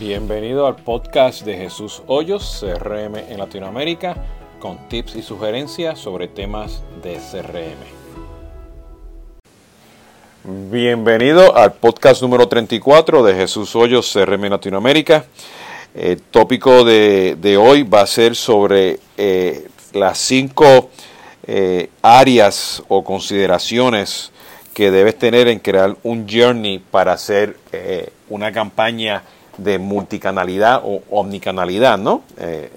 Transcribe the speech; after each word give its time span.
Bienvenido 0.00 0.66
al 0.66 0.74
podcast 0.74 1.42
de 1.42 1.56
Jesús 1.56 2.02
Hoyos, 2.08 2.58
CRM 2.60 3.14
en 3.16 3.38
Latinoamérica, 3.38 4.16
con 4.58 4.88
tips 4.88 5.14
y 5.14 5.22
sugerencias 5.22 6.00
sobre 6.00 6.26
temas 6.26 6.82
de 7.00 7.20
CRM. 7.30 7.78
Bienvenido 10.68 11.56
al 11.56 11.74
podcast 11.74 12.22
número 12.22 12.48
34 12.48 13.22
de 13.22 13.34
Jesús 13.36 13.76
Hoyos, 13.76 14.12
CRM 14.12 14.46
en 14.46 14.50
Latinoamérica. 14.50 15.26
El 15.94 16.20
tópico 16.22 16.82
de, 16.82 17.56
hoy 17.56 17.84
va 17.84 18.00
a 18.00 18.06
ser 18.08 18.34
sobre 18.34 18.98
eh, 19.16 19.68
las 19.92 20.18
cinco 20.18 20.90
eh, 21.46 21.88
áreas 22.02 22.82
o 22.88 23.04
consideraciones 23.04 24.32
que 24.74 24.90
debes 24.90 25.16
tener 25.16 25.46
en 25.46 25.60
crear 25.60 25.96
un 26.02 26.26
journey 26.28 26.80
para 26.80 27.12
hacer 27.12 27.56
eh, 27.70 28.10
una 28.28 28.50
campaña 28.50 29.22
de 29.58 29.78
multicanalidad 29.78 30.82
o 30.84 31.02
omnicanalidad, 31.10 31.98
¿no? 31.98 32.22
Eh, 32.38 32.70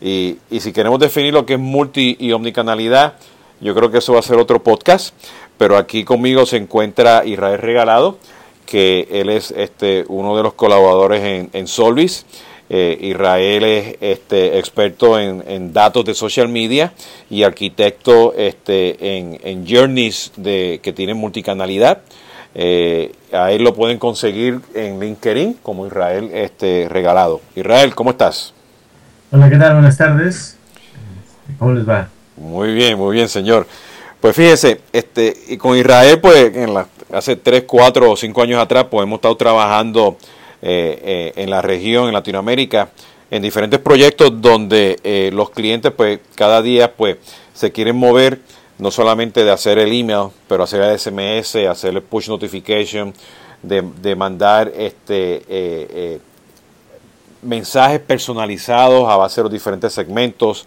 eh, 0.00 0.36
y, 0.50 0.60
si 0.60 0.72
queremos 0.72 0.98
definir 0.98 1.32
lo 1.32 1.46
que 1.46 1.54
es 1.54 1.60
multi 1.60 2.16
y 2.18 2.32
omnicanalidad, 2.32 3.14
yo 3.60 3.74
creo 3.74 3.90
que 3.90 3.98
eso 3.98 4.12
va 4.12 4.18
a 4.18 4.22
ser 4.22 4.36
otro 4.36 4.62
podcast, 4.62 5.14
pero 5.56 5.76
aquí 5.76 6.04
conmigo 6.04 6.46
se 6.46 6.56
encuentra 6.56 7.24
Israel 7.24 7.58
Regalado, 7.58 8.18
que 8.66 9.08
él 9.10 9.30
es 9.30 9.50
este, 9.52 10.04
uno 10.08 10.36
de 10.36 10.42
los 10.42 10.54
colaboradores 10.54 11.48
en, 11.52 11.66
Solvis. 11.66 12.26
Eh, 12.70 12.98
Israel 13.00 13.64
es 13.64 13.96
este, 14.00 14.58
experto 14.58 15.18
en, 15.18 15.72
datos 15.72 16.04
de 16.04 16.14
social 16.14 16.48
media 16.48 16.92
y 17.30 17.42
arquitecto 17.42 18.34
este, 18.34 19.18
en, 19.18 19.38
en 19.44 19.66
journeys 19.66 20.32
de, 20.36 20.80
que 20.82 20.92
tienen 20.92 21.16
multicanalidad. 21.16 22.02
Eh, 22.54 23.12
a 23.32 23.50
él 23.50 23.64
lo 23.64 23.74
pueden 23.74 23.98
conseguir 23.98 24.60
en 24.74 25.00
LinkedIn 25.00 25.54
como 25.54 25.86
Israel 25.86 26.30
este, 26.32 26.86
Regalado. 26.88 27.40
Israel, 27.56 27.94
¿cómo 27.94 28.10
estás? 28.10 28.54
Hola, 29.32 29.50
¿qué 29.50 29.56
tal? 29.56 29.74
Buenas 29.74 29.98
tardes. 29.98 30.56
¿Cómo 31.58 31.72
les 31.72 31.88
va? 31.88 32.08
Muy 32.36 32.72
bien, 32.72 32.96
muy 32.96 33.16
bien, 33.16 33.28
señor. 33.28 33.66
Pues 34.20 34.36
fíjese, 34.36 34.80
este, 34.92 35.36
y 35.48 35.56
con 35.56 35.76
Israel, 35.76 36.20
pues 36.20 36.56
en 36.56 36.72
la, 36.72 36.86
hace 37.12 37.36
3, 37.36 37.64
4 37.66 38.12
o 38.12 38.16
5 38.16 38.42
años 38.42 38.60
atrás, 38.62 38.86
pues 38.88 39.02
hemos 39.02 39.18
estado 39.18 39.36
trabajando 39.36 40.16
eh, 40.62 41.00
eh, 41.04 41.32
en 41.36 41.50
la 41.50 41.60
región, 41.60 42.06
en 42.06 42.14
Latinoamérica, 42.14 42.88
en 43.30 43.42
diferentes 43.42 43.80
proyectos 43.80 44.40
donde 44.40 45.30
los 45.32 45.50
clientes, 45.50 45.90
pues 45.90 46.20
cada 46.36 46.62
día, 46.62 46.92
pues 46.92 47.16
se 47.52 47.72
quieren 47.72 47.96
mover 47.96 48.38
no 48.78 48.90
solamente 48.90 49.44
de 49.44 49.50
hacer 49.50 49.78
el 49.78 49.92
email, 49.92 50.30
pero 50.48 50.64
hacer 50.64 50.80
el 50.82 50.98
SMS, 50.98 51.56
hacer 51.68 51.94
el 51.94 52.02
push 52.02 52.28
notification, 52.28 53.14
de, 53.62 54.14
mandar 54.14 54.72
este, 54.76 55.36
eh, 55.36 55.42
eh, 55.48 56.20
mensajes 57.42 58.00
personalizados 58.00 59.08
a 59.08 59.16
base 59.16 59.40
de 59.40 59.44
los 59.44 59.52
diferentes 59.52 59.92
segmentos 59.92 60.66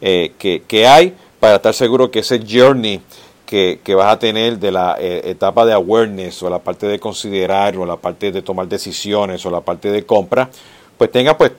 eh, 0.00 0.32
que, 0.38 0.86
hay 0.86 1.14
para 1.40 1.56
estar 1.56 1.74
seguro 1.74 2.10
que 2.10 2.20
ese 2.20 2.40
journey 2.48 3.00
que, 3.44 3.78
vas 3.94 4.12
a 4.12 4.18
tener 4.18 4.58
de 4.58 4.70
la 4.70 4.96
etapa 4.98 5.64
de 5.66 5.72
awareness 5.72 6.42
o 6.42 6.50
la 6.50 6.58
parte 6.58 6.86
de 6.86 6.98
considerar 6.98 7.76
o 7.76 7.86
la 7.86 7.96
parte 7.96 8.32
de 8.32 8.42
tomar 8.42 8.66
decisiones 8.66 9.44
o 9.44 9.50
la 9.50 9.60
parte 9.60 9.90
de 9.90 10.04
compra, 10.04 10.50
pues 10.96 11.12
tenga 11.12 11.36
pues 11.36 11.52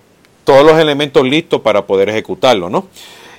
todos 0.44 0.66
los 0.66 0.78
elementos 0.80 1.23
listos 1.23 1.61
para 1.61 1.86
poder 1.86 2.09
ejecutarlo, 2.09 2.69
¿no? 2.69 2.88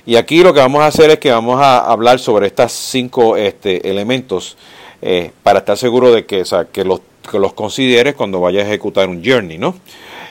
Y 0.05 0.15
aquí 0.15 0.41
lo 0.41 0.53
que 0.53 0.59
vamos 0.59 0.81
a 0.81 0.87
hacer 0.87 1.11
es 1.11 1.19
que 1.19 1.31
vamos 1.31 1.61
a 1.61 1.79
hablar 1.79 2.19
sobre 2.19 2.47
estos 2.47 2.71
cinco 2.71 3.37
este, 3.37 3.87
elementos 3.89 4.57
eh, 5.01 5.31
para 5.43 5.59
estar 5.59 5.77
seguro 5.77 6.11
de 6.11 6.25
que, 6.25 6.43
que, 6.71 6.83
los, 6.83 7.01
que 7.29 7.37
los 7.37 7.53
consideres 7.53 8.15
cuando 8.15 8.39
vayas 8.39 8.65
a 8.65 8.67
ejecutar 8.67 9.09
un 9.09 9.23
journey, 9.23 9.57
¿no? 9.57 9.75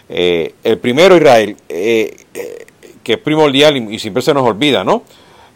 Eh, 0.09 0.55
el 0.65 0.79
primero, 0.79 1.17
Israel, 1.17 1.57
eh, 1.69 2.17
que 3.05 3.13
es 3.13 3.19
primordial 3.19 3.77
y, 3.77 3.99
siempre 4.01 4.23
se 4.23 4.35
nos 4.35 4.43
olvida, 4.43 4.83
¿no? 4.83 5.05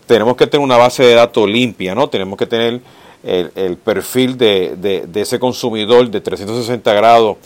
Tenemos 0.06 0.36
que 0.36 0.46
tener 0.46 0.64
una 0.64 0.76
base 0.76 1.02
de 1.02 1.14
datos 1.14 1.48
limpia, 1.48 1.94
¿no? 1.94 2.08
Tenemos 2.08 2.38
que 2.38 2.46
tener 2.46 2.80
el, 3.24 3.76
perfil 3.78 4.38
de, 4.38 4.76
de, 4.76 5.20
ese 5.20 5.40
consumidor 5.40 6.08
de 6.08 6.20
360 6.20 6.92
grados 6.92 7.36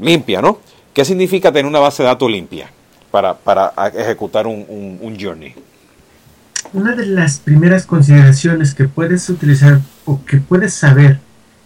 limpia, 0.00 0.42
¿no? 0.42 0.58
¿Qué 0.92 1.04
significa 1.04 1.52
tener 1.52 1.66
una 1.66 1.78
base 1.78 2.02
de 2.02 2.08
datos 2.08 2.30
limpia? 2.30 2.70
Para, 3.44 3.72
ejecutar 3.94 4.46
un, 4.46 5.16
journey? 5.18 5.54
Una 6.72 6.94
de 6.94 7.06
las 7.06 7.38
primeras 7.38 7.86
consideraciones 7.86 8.74
que 8.74 8.88
puedes 8.88 9.28
utilizar 9.30 9.80
o 10.04 10.22
que 10.24 10.38
puedes 10.38 10.74
saber 10.74 11.18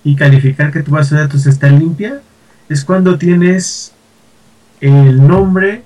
y 0.04 0.14
calificar 0.14 0.72
que 0.72 0.82
tu 0.82 0.92
base 0.92 1.14
de 1.14 1.22
datos 1.22 1.46
está 1.46 1.68
limpia 1.68 2.20
es 2.68 2.84
cuando 2.84 3.18
tienes 3.18 3.92
el 4.80 5.26
nombre, 5.26 5.82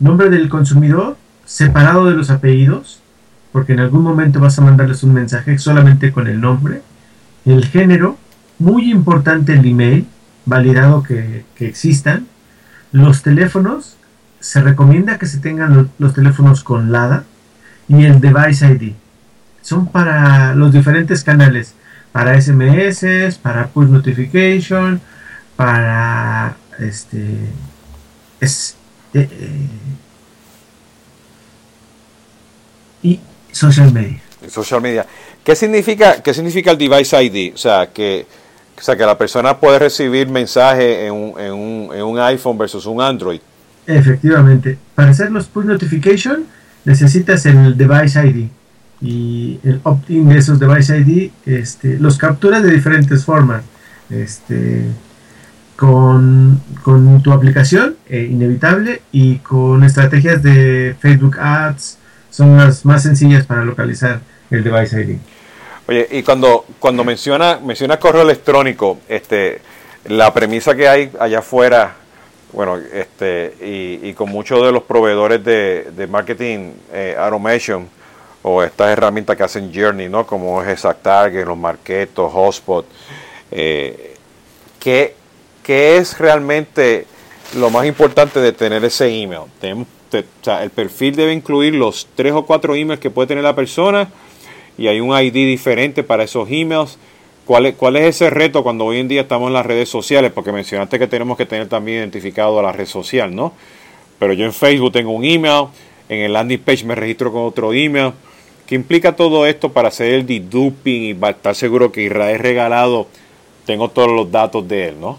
nombre 0.00 0.28
del 0.28 0.48
consumidor 0.48 1.16
separado 1.44 2.06
de 2.06 2.14
los 2.14 2.30
apellidos, 2.30 3.00
porque 3.52 3.74
en 3.74 3.80
algún 3.80 4.02
momento 4.02 4.40
vas 4.40 4.58
a 4.58 4.62
mandarles 4.62 5.02
un 5.04 5.14
mensaje 5.14 5.58
solamente 5.58 6.10
con 6.10 6.26
el 6.26 6.40
nombre, 6.40 6.82
el 7.44 7.64
género, 7.66 8.18
muy 8.58 8.90
importante 8.90 9.52
el 9.52 9.64
email, 9.64 10.06
validado 10.44 11.02
que, 11.02 11.44
que 11.54 11.68
existan, 11.68 12.26
los 12.90 13.22
teléfonos 13.22 13.95
se 14.46 14.60
recomienda 14.60 15.18
que 15.18 15.26
se 15.26 15.38
tengan 15.38 15.90
los, 15.98 16.14
teléfonos 16.14 16.62
con 16.62 16.92
LADA 16.92 17.24
y 17.88 18.04
el 18.04 18.20
Device 18.20 18.64
ID. 18.64 18.92
Son 19.60 19.88
para 19.88 20.54
los 20.54 20.72
diferentes 20.72 21.24
canales, 21.24 21.74
para 22.12 22.40
SMS, 22.40 23.38
para 23.42 23.66
push 23.66 23.88
notification, 23.88 25.00
para 25.56 26.54
este 26.78 27.40
es, 28.40 28.76
eh, 29.14 29.28
eh, 29.28 29.68
y 33.02 33.20
social 33.50 33.92
media. 33.92 34.20
Social 34.48 34.80
media. 34.80 35.04
¿Qué 35.42 35.56
significa, 35.56 36.22
qué 36.22 36.32
significa 36.32 36.70
el 36.70 36.78
device 36.78 37.20
ID? 37.20 37.52
O 37.52 37.58
sea, 37.58 37.88
que, 37.92 38.26
o 38.78 38.80
sea, 38.80 38.96
que 38.96 39.04
la 39.04 39.18
persona 39.18 39.58
puede 39.58 39.80
recibir 39.80 40.28
mensaje 40.28 41.06
en 41.06 41.12
un, 41.12 41.40
en, 41.40 41.52
un, 41.52 41.90
en 41.92 42.02
un 42.04 42.20
iPhone 42.20 42.56
versus 42.56 42.86
un 42.86 43.02
Android. 43.02 43.40
Efectivamente. 43.86 44.78
Para 44.94 45.10
hacer 45.10 45.30
los 45.30 45.46
push 45.46 45.64
notification 45.64 46.44
necesitas 46.84 47.46
el 47.46 47.76
device 47.76 48.26
ID 48.26 48.48
y 49.00 49.60
el 49.62 49.80
opt-in 49.82 50.28
de 50.28 50.38
esos 50.38 50.58
device 50.58 50.98
ID 50.98 51.30
este, 51.44 51.98
los 51.98 52.16
capturas 52.16 52.62
de 52.62 52.70
diferentes 52.70 53.24
formas. 53.24 53.62
Este, 54.08 54.86
con, 55.76 56.60
tu 57.22 57.32
aplicación, 57.32 57.96
eh, 58.08 58.28
inevitable, 58.30 59.02
y 59.12 59.36
con 59.38 59.84
estrategias 59.84 60.42
de 60.42 60.96
Facebook 60.98 61.38
Ads, 61.38 61.98
son 62.30 62.56
las 62.56 62.84
más 62.84 63.02
sencillas 63.02 63.46
para 63.46 63.64
localizar 63.64 64.20
el 64.50 64.64
device 64.64 65.02
ID. 65.02 65.18
Oye, 65.88 66.08
y 66.10 66.22
cuando, 66.22 66.64
cuando 66.78 67.04
menciona, 67.04 67.60
menciona 67.64 67.98
correo 67.98 68.22
electrónico, 68.22 68.98
este, 69.08 69.60
la 70.06 70.32
premisa 70.32 70.74
que 70.74 70.88
hay 70.88 71.10
allá 71.20 71.40
afuera 71.40 71.94
bueno, 72.52 72.76
este, 72.76 73.54
y, 74.02 74.12
con 74.14 74.30
muchos 74.30 74.64
de 74.64 74.72
los 74.72 74.82
proveedores 74.84 75.44
de, 75.44 76.06
marketing 76.08 76.72
eh, 76.92 77.14
automation 77.18 77.88
o 78.42 78.62
estas 78.62 78.90
herramientas 78.90 79.36
que 79.36 79.42
hacen 79.42 79.72
Journey, 79.74 80.08
¿no? 80.08 80.26
Como 80.26 80.62
es 80.62 80.68
ExactTarget, 80.68 81.46
los 81.46 81.58
Marketos, 81.58 82.32
Hotspot, 82.32 82.86
eh, 83.50 84.14
¿qué, 84.78 85.14
es 85.66 86.16
realmente 86.18 87.06
lo 87.56 87.70
más 87.70 87.86
importante 87.86 88.40
de 88.40 88.52
tener 88.52 88.84
ese 88.84 89.08
email? 89.08 89.42
Tenemos, 89.60 89.88
o 90.12 90.22
sea, 90.42 90.62
el 90.62 90.70
perfil 90.70 91.16
debe 91.16 91.32
incluir 91.32 91.74
los 91.74 92.06
tres 92.14 92.32
o 92.32 92.46
cuatro 92.46 92.76
emails 92.76 93.00
que 93.00 93.10
puede 93.10 93.26
tener 93.26 93.42
la 93.42 93.56
persona 93.56 94.08
y 94.78 94.86
hay 94.86 95.00
un 95.00 95.16
ID 95.18 95.32
diferente 95.32 96.04
para 96.04 96.22
esos 96.22 96.48
emails 96.50 96.98
¿Cuál 97.46 97.66
es, 97.66 97.76
¿Cuál 97.76 97.94
es 97.94 98.16
ese 98.16 98.28
reto 98.28 98.64
cuando 98.64 98.86
hoy 98.86 98.98
en 98.98 99.06
día 99.06 99.20
estamos 99.20 99.46
en 99.46 99.52
las 99.52 99.64
redes 99.64 99.88
sociales? 99.88 100.32
Porque 100.34 100.50
mencionaste 100.50 100.98
que 100.98 101.06
tenemos 101.06 101.36
que 101.36 101.46
tener 101.46 101.68
también 101.68 101.98
identificado 101.98 102.58
a 102.58 102.62
la 102.64 102.72
red 102.72 102.86
social, 102.86 103.32
¿no? 103.32 103.52
Pero 104.18 104.32
yo 104.32 104.44
en 104.44 104.52
Facebook 104.52 104.90
tengo 104.90 105.12
un 105.12 105.24
email, 105.24 105.68
en 106.08 106.22
el 106.22 106.32
landing 106.32 106.58
page 106.58 106.84
me 106.84 106.96
registro 106.96 107.32
con 107.32 107.44
otro 107.44 107.72
email. 107.72 108.12
¿Qué 108.66 108.74
implica 108.74 109.14
todo 109.14 109.46
esto 109.46 109.72
para 109.72 109.88
hacer 109.88 110.12
el 110.14 110.26
deduping 110.26 111.02
y 111.04 111.14
para 111.14 111.36
estar 111.36 111.54
seguro 111.54 111.92
que 111.92 112.02
Israel 112.02 112.40
regalado 112.40 113.06
tengo 113.64 113.90
todos 113.90 114.10
los 114.10 114.28
datos 114.32 114.66
de 114.66 114.88
él, 114.88 115.00
¿no? 115.00 115.16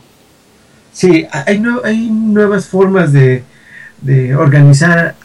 Sí, 0.92 1.25
hay, 1.31 1.63
hay 1.86 2.10
nuevas 2.10 2.68
formas 2.68 3.13
de, 3.13 3.46
organizar 4.38 5.16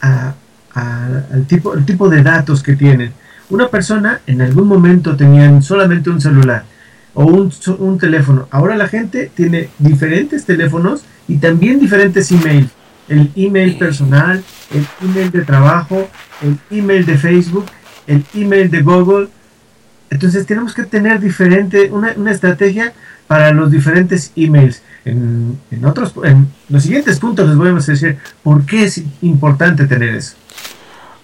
al 0.73 1.47
tipo, 1.47 1.73
el 1.73 1.85
tipo 1.85 2.07
de 2.07 2.23
datos 2.23 2.63
que 2.63 2.77
tienen. 2.77 3.11
Una 3.49 3.67
persona 3.67 4.21
en 4.25 4.41
algún 4.41 4.69
momento 4.69 5.17
tenía 5.17 5.61
solamente 5.61 6.09
un 6.09 6.21
celular 6.21 6.63
o 7.13 7.25
un, 7.25 7.97
teléfono. 7.99 8.47
Ahora 8.51 8.75
la 8.75 8.87
gente 8.87 9.29
tiene 9.33 9.69
diferentes 9.77 10.45
teléfonos 10.45 11.03
y 11.27 11.37
también 11.37 11.79
diferentes 11.79 12.31
emails. 12.31 12.69
El 13.07 13.31
email 13.35 13.77
personal, 13.77 14.43
el 14.71 14.85
email 15.07 15.31
de 15.31 15.41
trabajo, 15.41 16.07
el 16.41 16.57
email 16.75 17.05
de 17.05 17.17
Facebook, 17.17 17.65
el 18.07 18.25
email 18.33 18.71
de 18.71 18.81
Google. 18.81 19.27
Entonces 20.09 20.45
tenemos 20.45 20.73
que 20.73 20.83
tener 20.83 21.19
diferente, 21.19 21.91
una, 21.91 22.13
una 22.15 22.31
estrategia 22.31 22.93
para 23.27 23.51
los 23.51 23.71
diferentes 23.71 24.31
emails. 24.35 24.81
En, 25.05 25.59
en, 25.69 25.85
otros, 25.85 26.13
en 26.23 26.47
los 26.69 26.83
siguientes 26.83 27.19
puntos 27.19 27.47
les 27.47 27.57
voy 27.57 27.69
a 27.69 27.73
decir 27.73 28.17
por 28.41 28.65
qué 28.65 28.85
es 28.85 29.03
importante 29.21 29.85
tener 29.85 30.15
eso. 30.15 30.35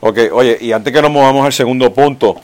Ok, 0.01 0.17
oye, 0.31 0.57
y 0.61 0.71
antes 0.71 0.93
que 0.93 1.01
nos 1.01 1.11
movamos 1.11 1.45
al 1.45 1.53
segundo 1.53 1.93
punto, 1.93 2.41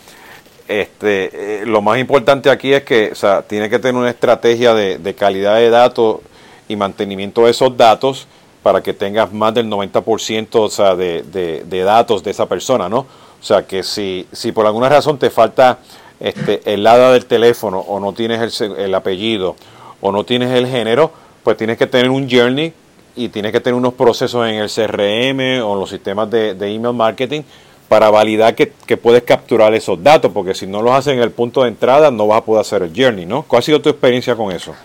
este, 0.68 1.62
eh, 1.62 1.66
lo 1.66 1.82
más 1.82 2.00
importante 2.00 2.50
aquí 2.50 2.74
es 2.74 2.84
que 2.84 3.12
o 3.12 3.16
sea, 3.16 3.44
tiene 3.44 3.70
que 3.70 3.78
tener 3.80 3.96
una 3.96 4.10
estrategia 4.10 4.74
de, 4.74 5.16
calidad 5.16 5.58
de 5.58 5.70
datos 5.70 6.22
y 6.68 6.76
mantenimiento 6.76 7.46
de 7.46 7.52
esos 7.52 7.78
datos 7.78 8.28
para 8.64 8.82
que 8.82 8.94
tengas 8.94 9.32
más 9.32 9.54
del 9.54 9.70
90% 9.70 10.48
o 10.56 10.70
sea, 10.70 10.96
de, 10.96 11.84
datos 11.84 12.24
de 12.24 12.32
esa 12.32 12.48
persona, 12.48 12.90
¿no? 12.90 13.00
O 13.00 13.44
sea, 13.48 13.68
que 13.68 13.84
si, 13.84 14.28
si 14.32 14.52
por 14.52 14.66
alguna 14.66 14.90
razón 14.90 15.20
te 15.20 15.30
falta 15.30 15.78
este, 16.20 16.62
el 16.66 16.84
lado 16.84 17.14
del 17.14 17.28
teléfono 17.28 17.80
o 17.80 18.00
no 18.00 18.14
tienes 18.14 18.62
el, 18.62 18.72
el 18.78 18.96
apellido 18.96 19.56
o 20.02 20.12
no 20.12 20.24
tienes 20.24 20.50
el 20.52 20.66
género, 20.66 21.12
pues 21.44 21.58
tienes 21.58 21.78
que 21.78 21.86
tener 21.86 22.10
un 22.10 22.28
journey 22.28 22.74
y 23.16 23.30
tienes 23.30 23.52
que 23.52 23.60
tener 23.60 23.76
unos 23.76 23.94
procesos 23.94 24.48
en 24.48 24.56
el 24.56 24.70
CRM 24.70 25.64
o 25.64 25.74
en 25.74 25.80
los 25.80 25.90
sistemas 25.92 26.30
de 26.32 26.56
email 26.74 26.96
marketing 26.96 27.44
para 27.88 28.10
validar 28.10 28.56
que, 28.56 28.68
puedes 28.98 29.24
capturar 29.24 29.74
esos 29.74 30.02
datos, 30.02 30.32
porque 30.32 30.54
si 30.54 30.68
no 30.68 30.82
los 30.82 30.94
haces 30.94 31.14
en 31.14 31.20
el 31.20 31.32
punto 31.32 31.64
de 31.64 31.70
entrada 31.70 32.12
no 32.12 32.28
vas 32.28 32.40
a 32.40 32.46
poder 32.46 32.62
hacer 32.62 32.84
el 32.84 32.92
journey, 32.96 33.26
¿no? 33.26 33.44
¿Cuál 33.44 33.60
ha 33.60 33.64
sido 33.64 33.82
tu 33.82 33.90
experiencia 33.90 34.36
con 34.36 34.52
eso? 34.52 34.76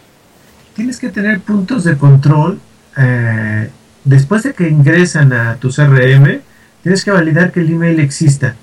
Tienes 0.74 0.98
que 0.98 1.08
tener 1.08 1.40
puntos 1.40 1.84
de 1.84 1.96
control. 1.96 2.60
Eh, 2.96 3.70
después 4.04 4.42
de 4.42 4.52
que 4.52 4.68
ingresan 4.68 5.32
a 5.32 5.56
tu 5.56 5.70
CRM, 5.70 6.40
tienes 6.82 7.04
que 7.04 7.10
validar 7.10 7.52
que 7.52 7.60
el 7.60 7.70
email 7.70 8.00
exista. 8.00 8.54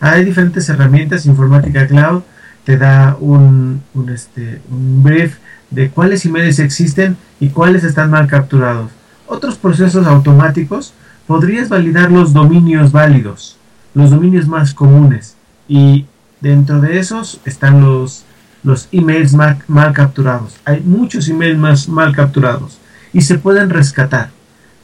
Hay 0.00 0.24
diferentes 0.24 0.68
herramientas, 0.68 1.26
Informática 1.26 1.86
Cloud 1.86 2.22
te 2.64 2.76
da 2.76 3.16
un, 3.18 3.82
un, 3.94 4.10
este, 4.10 4.60
un 4.70 5.02
brief 5.02 5.38
de 5.70 5.90
cuáles 5.90 6.24
emails 6.24 6.58
existen 6.58 7.16
y 7.38 7.48
cuáles 7.48 7.84
están 7.84 8.10
mal 8.10 8.26
capturados. 8.26 8.90
Otros 9.26 9.56
procesos 9.56 10.06
automáticos 10.06 10.92
podrías 11.26 11.68
validar 11.68 12.10
los 12.10 12.32
dominios 12.32 12.92
válidos 12.92 13.56
los 13.94 14.10
dominios 14.10 14.46
más 14.46 14.74
comunes 14.74 15.36
y 15.68 16.06
dentro 16.40 16.80
de 16.80 16.98
esos 16.98 17.40
están 17.44 17.80
los, 17.80 18.24
los 18.62 18.88
emails 18.92 19.34
mal, 19.34 19.58
mal, 19.68 19.92
capturados. 19.92 20.56
Hay 20.64 20.80
muchos 20.80 21.28
emails 21.28 21.58
más 21.58 21.88
mal 21.88 22.14
capturados 22.14 22.78
y 23.12 23.22
se 23.22 23.38
pueden 23.38 23.70
rescatar, 23.70 24.30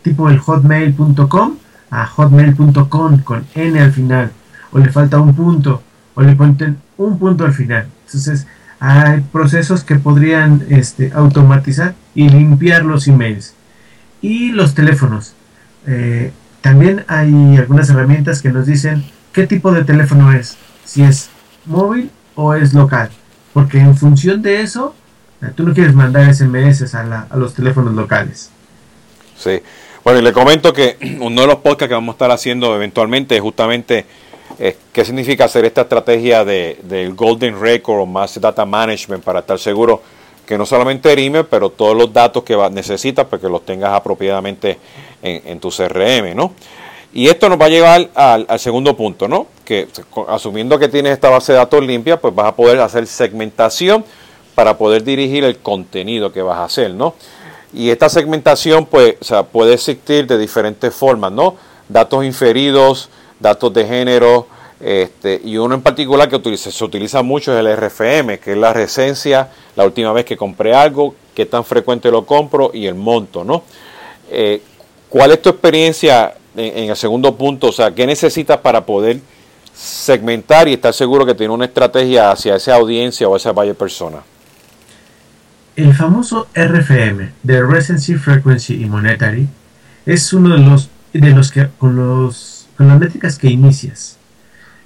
tipo 0.03 0.29
el 0.29 0.38
hotmail.com 0.38 1.56
a 1.91 2.06
hotmail.com 2.06 3.19
con 3.23 3.47
n 3.55 3.81
al 3.81 3.93
final, 3.93 4.32
o 4.73 4.79
le 4.79 4.91
falta 4.91 5.20
un 5.20 5.35
punto, 5.35 5.82
o 6.14 6.23
le 6.23 6.35
ponen 6.35 6.79
un 6.97 7.19
punto 7.19 7.44
al 7.44 7.53
final. 7.53 7.87
Entonces, 8.06 8.47
hay 8.79 9.20
procesos 9.32 9.85
que 9.85 9.97
podrían 9.97 10.64
este, 10.69 11.12
automatizar 11.14 11.94
y 12.14 12.29
limpiar 12.29 12.85
los 12.85 13.08
emails. 13.08 13.55
Y 14.20 14.50
los 14.50 14.75
teléfonos. 14.75 15.35
Eh, 15.87 16.32
también 16.66 17.04
hay 17.06 17.56
algunas 17.58 17.88
herramientas 17.90 18.42
que 18.42 18.48
nos 18.48 18.66
dicen 18.66 19.04
qué 19.32 19.46
tipo 19.46 19.70
de 19.70 19.84
teléfono 19.84 20.32
es, 20.32 20.56
si 20.84 21.04
es 21.04 21.30
móvil 21.64 22.10
o 22.34 22.54
es 22.54 22.74
local, 22.74 23.08
porque 23.52 23.78
en 23.78 23.96
función 23.96 24.42
de 24.42 24.62
eso, 24.62 24.92
eh, 25.42 25.52
tú 25.54 25.62
no 25.62 25.72
quieres 25.72 25.94
mandar 25.94 26.34
SMS 26.34 26.92
a, 26.92 27.04
la, 27.04 27.28
a 27.30 27.36
los 27.36 27.54
teléfonos 27.54 27.94
locales. 27.94 28.50
Sí, 29.36 29.62
bueno, 30.02 30.18
y 30.18 30.22
le 30.22 30.32
comento 30.32 30.72
que 30.72 30.96
uno 31.20 31.42
de 31.42 31.46
los 31.46 31.58
podcasts 31.58 31.86
que 31.86 31.94
vamos 31.94 32.14
a 32.14 32.16
estar 32.16 32.30
haciendo 32.32 32.74
eventualmente 32.74 33.36
es 33.36 33.40
justamente 33.40 34.04
eh, 34.58 34.76
qué 34.92 35.04
significa 35.04 35.44
hacer 35.44 35.64
esta 35.66 35.82
estrategia 35.82 36.44
del 36.44 36.78
de, 36.82 37.12
Golden 37.14 37.60
Record 37.60 38.00
o 38.00 38.06
Master 38.06 38.42
Data 38.42 38.66
Management 38.66 39.22
para 39.22 39.38
estar 39.38 39.60
seguro 39.60 40.02
que 40.46 40.56
no 40.56 40.64
solamente 40.64 41.12
email, 41.12 41.44
pero 41.44 41.70
todos 41.70 41.96
los 41.96 42.12
datos 42.12 42.44
que 42.44 42.56
necesitas 42.70 43.26
para 43.26 43.40
que 43.40 43.48
los 43.48 43.66
tengas 43.66 43.93
apropiadamente 43.93 44.78
en, 45.22 45.58
tu 45.58 45.70
CRM, 45.70 46.34
¿no? 46.34 46.52
Y 47.12 47.28
esto 47.28 47.48
nos 47.48 47.60
va 47.60 47.66
a 47.66 47.69
llevar 47.69 48.08
al, 48.14 48.60
segundo 48.60 48.96
punto, 48.96 49.26
¿no? 49.26 49.48
Que 49.64 49.88
asumiendo 50.28 50.78
que 50.78 50.88
tienes 50.88 51.12
esta 51.12 51.31
base 51.31 51.52
de 51.52 51.58
datos 51.58 51.84
limpia, 51.84 52.20
pues 52.20 52.34
vas 52.34 52.46
a 52.46 52.54
poder 52.54 52.78
hacer 52.81 53.06
segmentación 53.06 54.04
para 54.54 54.78
poder 54.78 55.02
dirigir 55.02 55.43
el 55.44 55.58
contenido 55.58 56.32
que 56.32 56.43
vas 56.43 56.58
a 56.58 56.64
hacer, 56.64 56.93
¿no? 56.93 57.14
Y 57.72 57.90
esta 57.90 58.08
segmentación, 58.08 58.87
pues, 58.87 59.16
o 59.32 59.44
puede 59.46 59.75
existir 59.75 60.26
de 60.26 60.38
diferentes 60.38 60.94
formas, 60.94 61.32
¿no? 61.32 61.56
Datos 61.88 62.25
inferidos, 62.25 63.08
datos 63.40 63.75
de 63.75 63.84
género, 63.84 64.46
este, 64.81 65.40
y 65.43 65.56
uno 65.56 65.75
en 65.75 65.82
particular 65.82 66.28
que 66.28 66.56
se 66.56 66.84
utiliza 66.84 67.23
mucho 67.23 67.52
es 67.52 67.64
el 67.64 67.76
RFM, 67.76 68.38
que 68.38 68.52
es 68.52 68.58
la 68.58 68.73
recencia, 68.73 69.49
la 69.75 69.84
última 69.84 70.12
vez 70.12 70.25
que 70.25 70.37
compré 70.37 70.75
algo, 70.75 71.14
qué 71.34 71.46
tan 71.46 71.64
frecuente 71.64 72.11
lo 72.11 72.26
compro 72.26 72.70
y 72.75 72.87
el 72.87 72.94
monto, 72.94 73.44
¿no? 73.44 73.64
Eh, 74.31 74.61
¿Cuál 75.08 75.32
es 75.32 75.40
tu 75.40 75.49
experiencia 75.49 76.34
en, 76.56 76.78
en, 76.78 76.90
el 76.90 76.96
segundo 76.96 77.34
punto? 77.37 77.69
O 77.69 77.73
sea, 77.73 77.94
¿qué 77.94 78.06
necesitas 78.06 78.58
para 78.58 78.84
poder 78.84 79.20
segmentar 79.75 80.69
y 80.69 80.75
estar 80.75 80.93
seguro 80.93 81.25
que 81.25 81.34
tiene 81.34 81.52
una 81.55 81.67
estrategia 81.67 82.31
hacia 82.31 82.56
esa 82.56 82.75
audiencia 82.75 83.29
o 83.29 83.37
esa 83.37 83.52
valle 83.52 83.75
persona? 83.75 84.19
El 85.76 85.94
famoso 85.94 86.49
RFM, 86.55 87.32
de 87.43 87.62
Recency, 87.62 88.14
Frequency 88.14 88.82
y 88.82 88.87
Monetary, 88.87 89.46
es 90.06 90.32
uno 90.32 90.55
de 90.55 90.61
los, 90.61 90.88
de 91.12 91.31
los 91.31 91.52
que 91.52 91.69
con, 91.79 91.96
los, 91.96 92.67
con 92.76 92.88
las 92.88 92.99
métricas 92.99 93.38
que 93.38 93.49
inicias. 93.49 94.17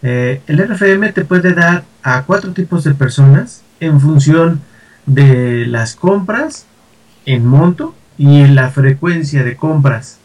Eh, 0.02 0.41
el 0.47 0.58
RFM 0.58 1.12
te 1.12 1.25
puede 1.25 1.52
dar 1.52 1.85
a 2.02 2.23
cuatro 2.23 2.52
tipos 2.52 2.85
de 2.85 2.94
personas 2.94 3.62
en 3.81 4.00
función 4.00 4.61
de 5.06 5.67
las 5.67 5.94
compras 5.94 6.67
en 7.26 7.47
monto 7.47 7.94
y 8.17 8.41
en 8.41 8.55
la 8.55 8.70
frecuencia 8.70 9.44
de 9.44 9.56
compras. 9.56 10.19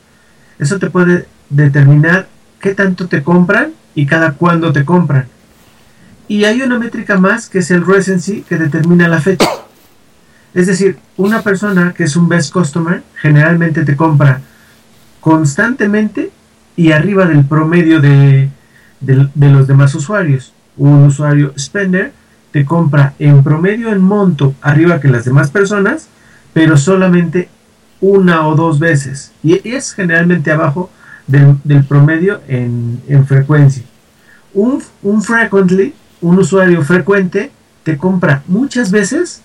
Eso 0.60 0.80
te 0.80 0.90
puede 0.90 1.28
determinar 1.50 2.28
qué 2.60 2.74
tanto 2.74 3.08
te 3.08 3.24
compran 3.24 3.72
y 3.94 4.06
cada 4.06 4.34
cuándo 4.34 4.72
te 4.72 4.86
compran. 4.86 5.28
Y 6.28 6.46
hay 6.46 6.62
una 6.62 6.80
métrica 6.80 7.18
más 7.18 7.50
que 7.50 7.60
es 7.60 7.72
el 7.72 7.86
recency 7.86 8.42
que 8.42 8.58
determina 8.58 9.08
la 9.08 9.22
fecha. 9.22 9.48
Es 10.54 10.68
decir, 10.68 10.98
una 11.18 11.42
persona 11.42 11.94
que 11.94 12.06
es 12.06 12.16
un 12.16 12.30
best 12.30 12.52
customer 12.52 13.04
generalmente 13.22 13.84
te 13.84 13.96
compra 13.96 14.42
constantemente 15.20 16.32
y 16.78 16.92
arriba 16.94 17.26
del 17.26 17.46
promedio 17.46 18.00
de, 18.00 18.50
de, 19.00 19.30
los 19.50 19.68
demás 19.68 19.94
usuarios. 19.96 20.54
Un 20.78 21.04
usuario 21.04 21.54
spender 21.58 22.14
te 22.52 22.66
compra 22.66 23.14
en 23.20 23.44
promedio 23.44 23.92
en 23.92 24.02
monto 24.02 24.56
arriba 24.62 25.00
que 25.00 25.08
las 25.08 25.26
demás 25.26 25.52
personas, 25.52 26.08
pero 26.54 26.78
solamente 26.78 27.50
una 28.02 28.48
o 28.48 28.56
dos 28.56 28.80
veces. 28.80 29.32
Y 29.44 29.68
es 29.68 29.94
generalmente 29.94 30.52
abajo 30.52 30.90
del, 31.28 31.58
del 31.64 31.84
promedio 31.84 32.42
en, 32.48 33.02
en, 33.08 33.26
frecuencia. 33.26 33.84
Un, 34.54 34.82
un 35.02 35.22
frequently, 35.22 35.94
un 36.22 36.40
usuario 36.40 36.82
frecuente, 36.84 37.52
te 37.84 37.98
compra 37.98 38.44
muchas 38.48 38.92
veces, 38.92 39.42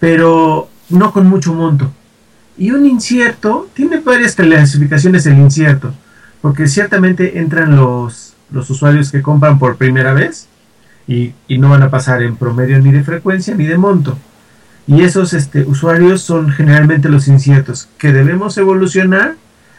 pero 0.00 0.68
no 0.88 1.12
con 1.12 1.26
mucho 1.26 1.54
monto. 1.54 1.92
Y 2.58 2.70
un 2.70 2.86
incierto, 2.86 3.68
tiene 3.74 4.00
varias 4.00 4.34
clasificaciones 4.34 5.26
el 5.26 5.38
incierto, 5.38 5.92
porque 6.40 6.66
ciertamente 6.66 7.38
entran 7.38 7.76
los, 7.76 8.25
los 8.50 8.70
usuarios 8.70 9.10
que 9.10 9.22
compran 9.22 9.58
por 9.58 9.76
primera 9.76 10.12
vez 10.12 10.48
y, 11.06 11.34
y, 11.48 11.58
no 11.58 11.70
van 11.70 11.82
a 11.82 11.90
pasar 11.90 12.22
en 12.22 12.36
promedio 12.36 12.78
ni 12.80 12.90
de 12.90 13.04
frecuencia 13.04 13.54
ni 13.54 13.66
de 13.66 13.78
monto. 13.78 14.16
Y 14.86 15.02
esos 15.02 15.32
este, 15.32 15.62
usuarios 15.62 16.22
son 16.22 16.50
generalmente 16.50 17.08
los 17.08 17.28
inciertos 17.28 17.88
que 17.98 18.12
debemos 18.12 18.56
evolucionar 18.58 19.34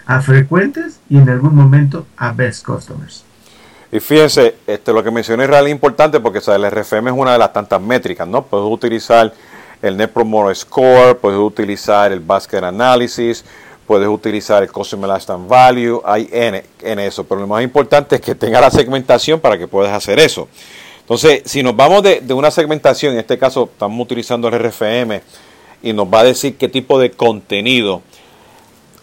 a 0.05 0.21
frecuentes 0.21 1.00
y 1.09 1.17
en 1.17 1.29
algún 1.29 1.55
momento 1.55 2.05
a 2.17 2.31
best 2.31 2.65
customers. 2.65 3.24
Y 3.91 4.00
fíjense, 4.00 4.55
este, 4.67 4.91
lo 4.91 5.03
que 5.03 5.12
mencioné 5.12 5.43
es 5.43 5.50
realmente 5.50 5.75
importante 5.75 6.19
porque 6.19 6.39
o 6.39 6.41
sea, 6.41 6.55
el 6.55 6.69
RFM 6.69 7.09
es 7.09 7.15
una 7.15 7.33
de 7.33 7.38
las 7.38 7.53
tantas 7.53 7.81
métricas, 7.81 8.27
¿no? 8.27 8.43
Puedes 8.43 8.69
utilizar 8.69 9.33
el 9.81 9.95
Net 9.95 10.12
Promoter 10.12 10.55
Score, 10.55 11.17
puedes 11.17 11.39
utilizar 11.39 12.12
el 12.12 12.19
Basket 12.19 12.63
Analysis, 12.63 13.45
puedes 13.88 14.10
utilizar 14.10 14.62
el 14.62 14.72
Customer 14.72 15.10
Lifetime 15.10 15.48
Value, 15.48 16.01
hay 16.06 16.29
N 16.32 16.63
en 16.82 17.00
eso, 17.00 17.24
pero 17.24 17.41
lo 17.41 17.48
más 17.48 17.63
importante 17.63 18.17
es 18.17 18.22
que 18.22 18.36
tenga 18.36 18.60
la 18.60 18.70
segmentación 18.70 19.39
para 19.39 19.58
que 19.58 19.67
puedas 19.67 19.94
hacer 19.94 20.20
eso. 20.20 20.50
Entonces, 21.00 21.44
si 21.46 21.63
nos 21.63 21.75
vamos 21.75 22.03
de, 22.03 22.20
de, 22.20 22.34
una 22.34 22.51
segmentación, 22.51 23.13
en 23.13 23.20
este 23.20 23.38
caso 23.38 23.70
estamos 23.72 24.03
utilizando 24.03 24.50
el 24.50 24.60
RFM 24.60 25.22
y 25.82 25.94
nos 25.94 26.06
va 26.06 26.20
a 26.20 26.24
decir 26.25 26.58
qué 26.58 26.67
tipo 26.67 27.00
de 27.00 27.12
contenido 27.12 28.01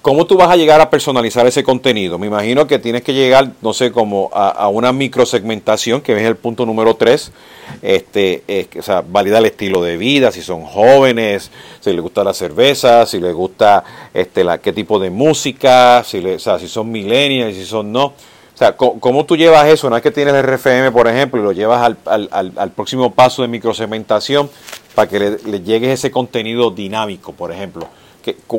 ¿Cómo 0.04 0.26
tú 0.26 0.36
vas 0.36 0.50
a 0.50 0.56
llegar 0.56 0.82
a 0.82 0.90
personalizar 0.90 1.46
ese 1.46 1.64
contenido? 1.64 2.18
Me 2.18 2.26
imagino 2.26 2.66
que 2.66 2.78
tienes 2.78 3.02
que 3.02 3.14
llegar, 3.14 3.52
no 3.62 3.72
sé, 3.72 3.90
como 3.90 4.28
a, 4.34 4.50
a 4.50 4.68
una 4.68 4.92
microsegmentación, 4.92 6.02
que 6.02 6.12
es 6.12 6.26
el 6.26 6.36
punto 6.36 6.66
número 6.66 6.94
3, 6.94 7.32
este, 7.80 8.44
eh, 8.46 8.68
o 8.78 8.82
sea, 8.82 9.00
valida 9.00 9.38
el 9.38 9.46
estilo 9.46 9.82
de 9.82 9.96
vida, 9.96 10.30
si 10.30 10.42
son 10.42 10.60
jóvenes, 10.66 11.50
si 11.80 11.90
les 11.90 12.02
gusta 12.02 12.22
la 12.22 12.34
cerveza, 12.34 13.06
si 13.06 13.18
les 13.18 13.32
gusta 13.32 13.82
este, 14.12 14.44
la, 14.44 14.58
qué 14.58 14.74
tipo 14.74 14.98
de 14.98 15.08
música, 15.08 16.04
si, 16.04 16.20
le, 16.20 16.34
o 16.34 16.38
sea, 16.38 16.58
si 16.58 16.68
son 16.68 16.92
millennials, 16.92 17.56
si 17.56 17.64
son 17.64 17.90
no. 17.90 18.08
O 18.08 18.56
sea, 18.56 18.76
¿cómo, 18.76 19.24
tú 19.24 19.38
llevas 19.38 19.66
eso? 19.68 19.86
Una 19.86 19.96
vez 19.96 20.02
que 20.02 20.10
tienes 20.10 20.34
el 20.34 20.42
RFM, 20.42 20.92
por 20.92 21.08
ejemplo, 21.08 21.40
y 21.40 21.44
lo 21.44 21.52
llevas 21.52 21.96
al, 22.04 22.70
próximo 22.72 23.14
paso 23.14 23.40
de 23.40 23.48
microsegmentación 23.48 24.50
para 24.94 25.08
que 25.08 25.18
le, 25.18 25.38
le 25.46 25.62
llegue 25.62 25.90
ese 25.94 26.10
contenido 26.10 26.70
dinámico, 26.70 27.32
por 27.32 27.50
ejemplo. 27.50 27.88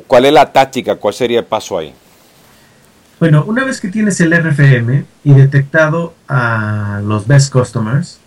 ¿Cuál 0.07 0.25
es 0.25 0.33
la 0.33 0.51
táctica? 0.51 0.95
¿Cuál 0.95 1.13
sería 1.13 1.39
el 1.39 1.45
paso 1.45 1.77
ahí? 1.77 1.93
Bueno, 3.19 3.45
una 3.47 3.63
vez 3.63 3.79
que 3.79 3.87
tienes 3.87 4.19
el 4.19 4.33
RFM 4.33 5.05
y 5.23 5.33
detectado 5.33 6.13
a 6.27 7.01
los 7.03 7.27
best 7.27 7.51
customers, 7.51 8.19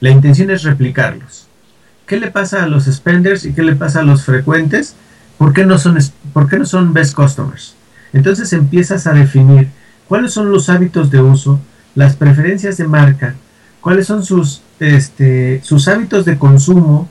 la 0.00 0.10
intención 0.10 0.50
es 0.50 0.62
replicarlos. 0.62 1.46
¿Qué 2.06 2.18
le 2.18 2.30
pasa 2.30 2.62
a 2.62 2.66
los 2.68 2.84
spenders 2.84 3.44
y 3.44 3.52
qué 3.52 3.62
le 3.62 3.74
pasa 3.74 4.00
a 4.00 4.04
los 4.04 4.24
frecuentes? 4.24 4.94
¿Por 5.36 5.52
qué 5.52 5.66
no 5.66 5.76
son, 5.78 5.98
por 6.32 6.48
qué 6.48 6.58
no 6.58 6.66
son 6.66 6.92
best 6.92 7.14
customers? 7.14 7.74
Entonces 8.12 8.52
empiezas 8.52 9.06
a 9.06 9.12
definir 9.12 9.68
cuáles 10.06 10.32
son 10.32 10.50
los 10.50 10.68
hábitos 10.68 11.10
de 11.10 11.20
uso, 11.20 11.60
las 11.94 12.16
preferencias 12.16 12.76
de 12.76 12.86
marca, 12.86 13.34
cuáles 13.80 14.06
son 14.06 14.24
sus, 14.24 14.62
este, 14.80 15.60
sus 15.62 15.88
hábitos 15.88 16.24
de 16.24 16.38
consumo, 16.38 17.08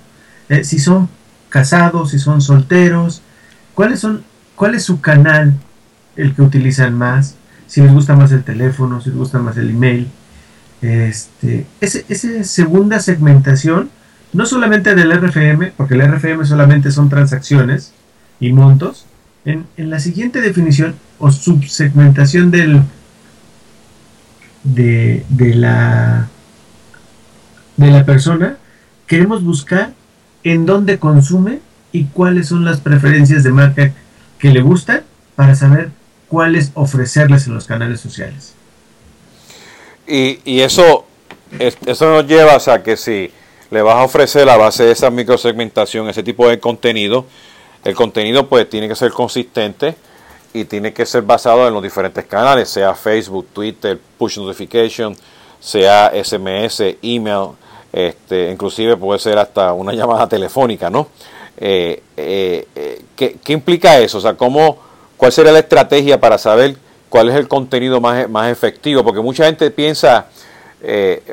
eh, 0.50 0.63
si 0.63 0.79
son 0.79 1.10
casados, 1.50 2.12
si 2.12 2.19
son 2.19 2.41
solteros, 2.41 3.22
cuáles 3.77 4.00
son, 4.00 4.24
cuál 4.55 4.74
es 4.74 4.81
su 4.81 5.01
canal, 5.01 5.53
el 6.15 6.34
que 6.34 6.41
utilizan 6.41 6.96
más, 6.96 7.36
si 7.67 7.79
les 7.79 7.93
gusta 7.93 8.15
más 8.15 8.31
el 8.31 8.43
teléfono, 8.43 9.01
si 9.01 9.10
les 9.12 9.19
gusta 9.19 9.38
más 9.38 9.55
el 9.55 9.69
email. 9.69 10.07
Este, 10.81 11.67
esa 11.79 12.43
segunda 12.43 13.00
segmentación, 13.00 13.91
no 14.34 14.48
solamente 14.48 14.96
del 14.96 15.12
RFM, 15.12 15.74
porque 15.77 15.93
el 15.93 16.12
RFM 16.12 16.43
solamente 16.48 16.89
son 16.89 17.07
transacciones 17.07 17.93
y 18.39 18.51
montos, 18.51 19.05
en, 19.46 19.67
la 19.77 20.00
siguiente 20.00 20.41
definición 20.41 20.96
o 21.19 21.31
subsegmentación 21.31 22.50
del, 22.50 22.81
de, 24.63 25.24
de, 25.29 25.53
la, 25.53 26.29
de 27.77 27.91
la 27.91 28.03
persona, 28.05 28.57
queremos 29.05 29.43
buscar 29.43 29.93
en 30.43 30.65
dónde 30.65 30.98
consume 30.98 31.60
y 31.98 32.04
cuáles 32.06 32.48
son 32.48 32.63
las 32.63 32.80
preferencias 32.80 33.44
de 33.44 33.51
marca 33.51 33.92
que 34.38 34.50
le 34.51 34.62
gustan 34.62 35.01
para 35.36 35.56
saber 35.56 35.89
cuáles 36.27 36.72
ofrecerles 36.75 37.48
en 37.48 37.56
los 37.56 37.66
canales 37.66 38.00
sociales. 38.00 38.54
Y, 40.06 40.62
eso, 40.62 41.06
eso 41.60 42.10
nos 42.12 42.27
lleva 42.27 42.56
a 42.56 42.84
que 42.84 42.96
si 42.96 43.32
le 43.72 43.82
vas 43.82 43.96
a 43.96 44.04
ofrecer 44.04 44.46
la 44.46 44.58
base 44.58 44.84
de 44.84 44.92
esa 44.92 45.10
microsegmentación, 45.10 46.08
ese 46.08 46.22
tipo 46.22 46.48
de 46.48 46.60
contenido, 46.60 47.25
el 47.84 47.96
contenido 47.96 48.48
pues 48.48 48.70
tiene 48.70 48.88
que 48.88 48.96
ser 48.96 49.12
consistente 49.12 49.96
y 50.54 50.66
tiene 50.66 50.94
que 50.94 51.06
ser 51.06 51.24
basado 51.24 51.68
en 51.68 51.74
los 51.74 51.82
diferentes 51.82 52.25
canales, 52.25 52.70
sea 52.70 52.94
Facebook, 52.94 53.48
Twitter, 53.51 54.00
push 54.18 54.38
notification, 54.38 55.16
sea 55.60 56.12
SMS, 56.13 56.96
email, 57.01 57.50
este, 57.92 58.51
inclusive 58.51 58.96
puede 58.96 59.20
ser 59.20 59.39
hasta 59.39 59.74
una 59.74 59.94
llamada 59.96 60.30
telefónica, 60.30 60.89
¿no? 60.89 61.08
Eh, 61.57 62.03
eh, 62.15 62.67
eh, 62.75 63.01
¿qué, 63.15 63.37
¿qué, 63.43 63.53
implica 63.53 63.97
eso? 63.99 64.19
O 64.19 64.21
sea, 64.21 64.35
¿cómo, 64.35 64.77
¿cuál 65.17 65.31
sería 65.31 65.51
la 65.51 65.59
estrategia 65.59 66.19
para 66.19 66.37
saber 66.37 66.77
cuál 67.09 67.29
es 67.29 67.35
el 67.35 67.47
contenido 67.47 67.99
más, 67.99 68.29
más 68.29 68.51
efectivo? 68.51 69.03
Porque 69.03 69.21
mucha 69.21 69.45
gente 69.45 69.71
piensa, 69.71 70.27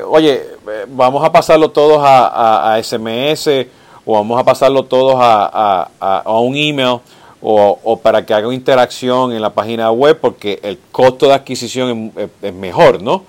oye, 0.07 0.43
vamos 0.89 1.23
a 1.25 1.31
pasarlo 1.31 1.71
todos 1.71 1.99
a, 2.03 2.75
a 2.75 2.83
SMS 2.83 3.67
o 4.07 4.15
vamos 4.15 4.41
a 4.41 4.45
pasarlo 4.45 4.85
todos 4.85 5.17
a, 5.19 5.91
a 6.01 6.39
un 6.41 6.57
email 6.57 7.01
o, 7.47 8.01
para 8.03 8.25
que 8.25 8.33
haga 8.33 8.47
una 8.47 8.57
interacción 8.57 9.33
en 9.33 9.43
la 9.43 9.53
página 9.53 9.91
web 9.91 10.19
porque 10.19 10.61
el 10.63 10.79
costo 10.91 11.27
de 11.27 11.35
adquisición 11.35 12.13
es, 12.41 12.55
mejor, 12.55 13.03
¿no? 13.03 13.23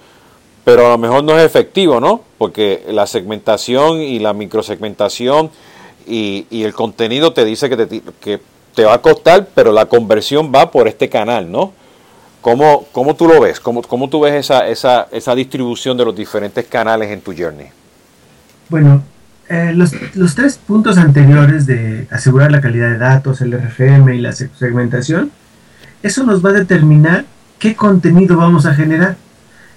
Pero 0.64 0.88
a 0.88 0.90
lo 0.92 0.98
mejor 0.98 1.24
no 1.24 1.38
es 1.38 1.46
efectivo, 1.46 2.00
¿no? 2.00 2.22
Porque 2.38 2.86
la 2.88 3.08
segmentación 3.08 4.02
y 4.02 4.20
la 4.20 4.32
microsegmentación 4.32 5.52
y, 6.08 6.64
el 6.64 6.74
contenido 6.74 7.34
te 7.34 7.46
dice 7.46 7.70
que 7.70 7.78
te, 7.78 8.02
que 8.20 8.40
te 8.76 8.84
va 8.84 8.96
a 8.96 9.02
costar, 9.02 9.48
pero 9.56 9.72
la 9.72 9.86
conversión 9.86 10.52
va 10.54 10.72
por 10.72 10.88
este 10.88 11.10
canal, 11.10 11.52
¿no? 11.52 11.74
¿Cómo, 12.42 12.86
cómo 12.92 13.16
tú 13.16 13.28
lo 13.28 13.42
ves? 13.42 13.60
¿Cómo, 13.60 13.82
cómo 13.82 14.08
tú 14.08 14.22
ves 14.22 14.34
esa, 14.36 14.68
esa, 14.68 15.08
esa 15.12 15.34
distribución 15.34 15.98
de 15.98 16.06
los 16.06 16.16
diferentes 16.16 16.66
canales 16.66 17.10
en 17.10 17.22
tu 17.22 17.34
journey? 17.36 17.70
Bueno, 18.70 19.02
eh, 19.50 19.72
los, 19.74 19.94
los, 20.16 20.36
tres 20.36 20.58
puntos 20.58 20.98
anteriores 21.00 21.66
de 21.66 22.08
asegurar 22.12 22.52
la 22.52 22.62
calidad 22.62 22.90
de 22.90 22.98
datos, 23.00 23.42
el 23.42 23.52
RFM 23.52 24.16
y 24.16 24.20
la 24.22 24.32
segmentación, 24.34 25.32
eso 26.04 26.24
nos 26.24 26.46
va 26.46 26.52
a 26.52 26.54
determinar 26.54 27.26
qué 27.58 27.76
contenido 27.76 28.38
vamos 28.38 28.68
a 28.68 28.76
generar. 28.76 29.18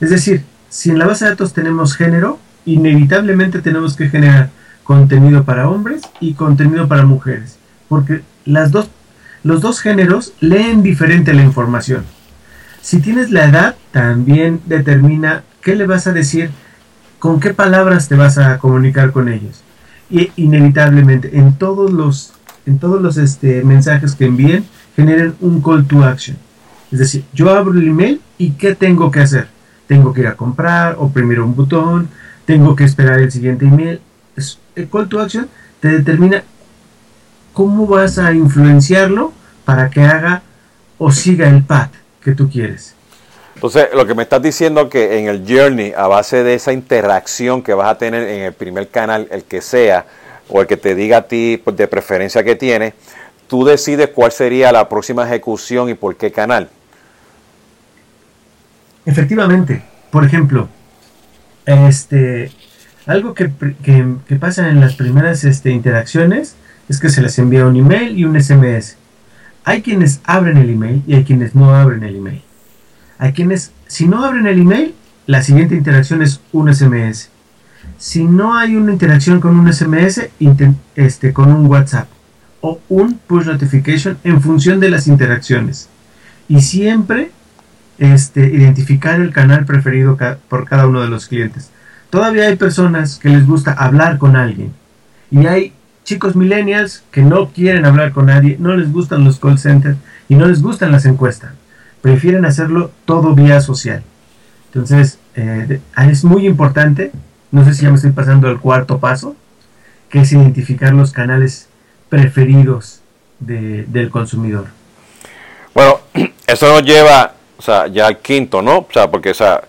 Es 0.00 0.10
decir, 0.10 0.44
si 0.68 0.90
en 0.90 0.98
la 0.98 1.06
base 1.06 1.24
de 1.24 1.30
datos 1.30 1.54
tenemos 1.54 1.96
género, 1.96 2.38
inevitablemente 2.66 3.62
tenemos 3.62 3.96
que 3.96 4.08
generar 4.08 4.50
contenido 4.88 5.44
para 5.44 5.68
hombres 5.68 6.00
y 6.18 6.32
contenido 6.32 6.88
para 6.88 7.04
mujeres, 7.04 7.58
porque 7.90 8.22
las 8.46 8.70
dos, 8.70 8.88
los 9.42 9.60
dos 9.60 9.82
géneros 9.82 10.32
leen 10.40 10.82
diferente 10.82 11.34
la 11.34 11.42
información. 11.42 12.04
Si 12.80 12.98
tienes 12.98 13.30
la 13.30 13.44
edad, 13.44 13.76
también 13.92 14.62
determina 14.64 15.42
qué 15.60 15.76
le 15.76 15.86
vas 15.86 16.06
a 16.06 16.14
decir 16.14 16.48
con 17.18 17.38
qué 17.38 17.52
palabras 17.52 18.08
te 18.08 18.14
vas 18.14 18.38
a 18.38 18.56
comunicar 18.56 19.12
con 19.12 19.28
ellos. 19.28 19.62
Y 20.08 20.32
inevitablemente 20.36 21.36
en 21.36 21.52
todos 21.58 21.92
los, 21.92 22.32
en 22.64 22.78
todos 22.78 23.02
los 23.02 23.18
este, 23.18 23.62
mensajes 23.64 24.14
que 24.14 24.24
envíen 24.24 24.64
generen 24.96 25.34
un 25.40 25.60
call 25.60 25.84
to 25.84 26.02
action. 26.02 26.38
Es 26.90 26.98
decir, 26.98 27.24
yo 27.34 27.54
abro 27.54 27.78
el 27.78 27.88
email 27.88 28.22
y 28.38 28.52
¿qué 28.52 28.74
tengo 28.74 29.10
que 29.10 29.20
hacer? 29.20 29.48
Tengo 29.86 30.14
que 30.14 30.22
ir 30.22 30.28
a 30.28 30.34
comprar, 30.34 30.96
oprimir 30.98 31.40
un 31.40 31.54
botón, 31.54 32.08
tengo 32.46 32.74
que 32.74 32.84
esperar 32.84 33.18
el 33.18 33.30
siguiente 33.30 33.66
email. 33.66 34.00
El 34.74 34.88
call 34.88 35.08
to 35.08 35.20
action 35.20 35.48
te 35.80 35.88
determina 35.88 36.42
cómo 37.52 37.86
vas 37.86 38.18
a 38.18 38.32
influenciarlo 38.32 39.32
para 39.64 39.90
que 39.90 40.02
haga 40.02 40.42
o 40.98 41.12
siga 41.12 41.48
el 41.48 41.62
path 41.62 41.92
que 42.22 42.32
tú 42.32 42.48
quieres. 42.48 42.94
Entonces, 43.54 43.88
lo 43.92 44.06
que 44.06 44.14
me 44.14 44.22
estás 44.22 44.40
diciendo 44.40 44.88
que 44.88 45.18
en 45.18 45.26
el 45.26 45.44
journey, 45.44 45.92
a 45.96 46.06
base 46.06 46.44
de 46.44 46.54
esa 46.54 46.72
interacción 46.72 47.62
que 47.62 47.74
vas 47.74 47.88
a 47.88 47.98
tener 47.98 48.22
en 48.28 48.42
el 48.42 48.52
primer 48.52 48.88
canal, 48.88 49.26
el 49.32 49.42
que 49.44 49.60
sea, 49.60 50.06
o 50.48 50.60
el 50.60 50.66
que 50.66 50.76
te 50.76 50.94
diga 50.94 51.18
a 51.18 51.22
ti 51.22 51.60
pues, 51.62 51.76
de 51.76 51.88
preferencia 51.88 52.44
que 52.44 52.54
tiene, 52.54 52.94
tú 53.48 53.64
decides 53.64 54.10
cuál 54.14 54.30
sería 54.30 54.70
la 54.70 54.88
próxima 54.88 55.26
ejecución 55.26 55.88
y 55.88 55.94
por 55.94 56.16
qué 56.16 56.30
canal. 56.30 56.68
Efectivamente. 59.04 59.82
Por 60.10 60.24
ejemplo, 60.24 60.68
este, 61.66 62.52
algo 63.08 63.32
que, 63.32 63.48
pasa 64.38 64.68
en 64.68 64.80
las 64.80 64.94
primeras 64.94 65.42
este, 65.44 65.70
interacciones 65.70 66.56
es 66.90 67.00
que 67.00 67.08
se 67.08 67.22
les 67.22 67.38
envía 67.38 67.66
un 67.66 67.74
email 67.74 68.18
y 68.18 68.24
un 68.24 68.38
SMS. 68.38 68.96
Hay 69.64 69.80
quienes 69.80 70.20
abren 70.24 70.58
el 70.58 70.68
email 70.68 71.02
y 71.06 71.14
hay 71.14 71.24
quienes 71.24 71.54
no 71.54 71.74
abren 71.74 72.02
el 72.02 72.16
email. 72.16 72.42
Hay 73.18 73.32
quienes, 73.32 73.72
si 73.86 74.06
no 74.06 74.24
abren 74.24 74.46
el 74.46 74.60
email, 74.60 74.94
la 75.26 75.42
siguiente 75.42 75.74
interacción 75.74 76.20
es 76.20 76.42
un 76.52 76.72
SMS. 76.72 77.30
Si 77.96 78.24
no 78.24 78.56
hay 78.56 78.76
una 78.76 78.92
interacción 78.92 79.40
con 79.40 79.58
un 79.58 79.72
SMS, 79.72 80.28
este, 80.94 81.32
con 81.32 81.50
un 81.50 81.64
WhatsApp 81.66 82.08
o 82.60 82.78
un 82.90 83.14
push 83.26 83.46
notification 83.46 84.18
en 84.22 84.42
función 84.42 84.80
de 84.80 84.90
las 84.90 85.06
interacciones. 85.06 85.88
Y 86.46 86.60
siempre 86.60 87.30
este, 87.98 88.48
identificar 88.48 89.18
el 89.18 89.32
canal 89.32 89.64
preferido 89.64 90.18
por 90.50 90.66
cada 90.66 90.86
uno 90.86 91.00
de 91.00 91.08
los 91.08 91.26
clientes. 91.26 91.70
Todavía 92.10 92.48
hay 92.48 92.56
personas 92.56 93.18
que 93.18 93.28
les 93.28 93.46
gusta 93.46 93.72
hablar 93.72 94.18
con 94.18 94.36
alguien. 94.36 94.72
Y 95.30 95.46
hay 95.46 95.72
chicos 96.04 96.34
millennials 96.34 97.04
que 97.10 97.22
no 97.22 97.48
quieren 97.48 97.84
hablar 97.84 98.12
con 98.12 98.26
nadie, 98.26 98.56
no 98.58 98.74
les 98.76 98.92
gustan 98.92 99.24
los 99.24 99.38
call 99.38 99.58
centers 99.58 99.98
y 100.28 100.34
no 100.36 100.46
les 100.46 100.62
gustan 100.62 100.90
las 100.90 101.04
encuestas 101.04 101.52
prefieren 102.00 102.44
hacerlo 102.44 102.90
todo 103.04 103.34
vía 103.34 103.60
social. 103.60 104.02
Entonces, 104.66 105.18
eh, 105.34 105.80
es 106.10 106.24
muy 106.24 106.46
importante, 106.46 107.12
no 107.50 107.64
sé 107.64 107.74
si 107.74 107.82
ya 107.82 107.90
me 107.90 107.96
estoy 107.96 108.12
pasando 108.12 108.48
al 108.48 108.60
cuarto 108.60 108.98
paso, 108.98 109.34
que 110.08 110.20
es 110.20 110.32
identificar 110.32 110.92
los 110.92 111.12
canales 111.12 111.68
preferidos 112.08 113.00
del 113.40 114.10
consumidor. 114.10 114.66
Bueno, 115.74 116.00
eso 116.46 116.68
nos 116.68 116.82
lleva 116.82 117.34
ya 117.92 118.06
al 118.06 118.18
quinto, 118.18 118.62
¿no? 118.62 118.78
O 118.78 118.88
sea, 118.92 119.10
porque 119.10 119.30
o 119.30 119.34
sea, 119.34 119.62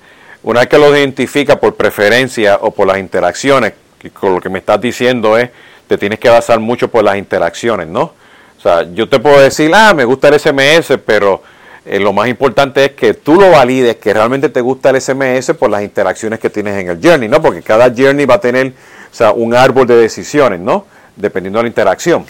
una 0.44 0.62
vez 0.62 0.70
que 0.70 0.78
lo 0.78 0.96
identifica 0.96 1.60
por 1.60 1.76
preferencia 1.76 2.58
o 2.62 2.72
por 2.72 2.88
las 2.88 2.98
interacciones, 2.98 3.74
con 4.14 4.36
lo 4.36 4.42
que 4.42 4.50
me 4.50 4.60
estás 4.60 4.80
diciendo 4.80 5.38
es, 5.38 5.50
te 5.88 5.98
tienes 5.98 6.20
que 6.20 6.30
basar 6.30 6.60
mucho 6.60 6.90
por 6.90 7.04
las 7.04 7.18
interacciones, 7.18 7.88
¿no? 7.88 8.14
O 8.58 8.62
sea, 8.62 8.84
yo 8.94 9.08
te 9.08 9.20
puedo 9.20 9.40
decir, 9.40 9.72
ah, 9.74 9.94
me 9.94 10.06
gusta 10.06 10.28
el 10.28 10.40
SMS, 10.40 11.00
pero 11.06 11.42
eh, 11.86 12.00
lo 12.00 12.14
más 12.14 12.28
importante 12.28 12.86
es 12.86 12.92
que 12.92 13.14
tú 13.14 13.36
lo 13.36 13.52
valides, 13.52 13.96
que 13.98 14.14
realmente 14.14 14.50
te 14.50 14.62
gusta 14.62 14.90
el 14.90 15.02
SMS 15.02 15.54
por 15.58 15.70
las 15.70 15.82
interacciones 15.82 16.40
que 16.40 16.50
tienes 16.50 16.78
en 16.78 16.90
el 16.90 17.00
journey, 17.02 17.28
¿no? 17.28 17.42
Porque 17.42 17.62
cada 17.62 17.90
journey 17.90 18.26
va 18.26 18.36
a 18.36 18.42
tener 18.42 18.68
o 18.68 19.16
sea, 19.16 19.32
un 19.32 19.54
árbol 19.54 19.88
de 19.88 19.96
decisiones, 19.96 20.60
¿no? 20.60 20.86
Dependiendo 21.16 21.60
de 21.60 21.64
la 21.64 21.70
interacción. 21.70 22.26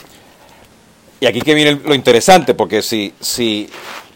Y 1.20 1.25
aquí 1.25 1.42
que 1.42 1.54
viene 1.54 1.80
lo 1.84 1.94
interesante, 1.94 2.54
porque 2.54 2.82
si, 2.82 3.13
si, 3.20 3.70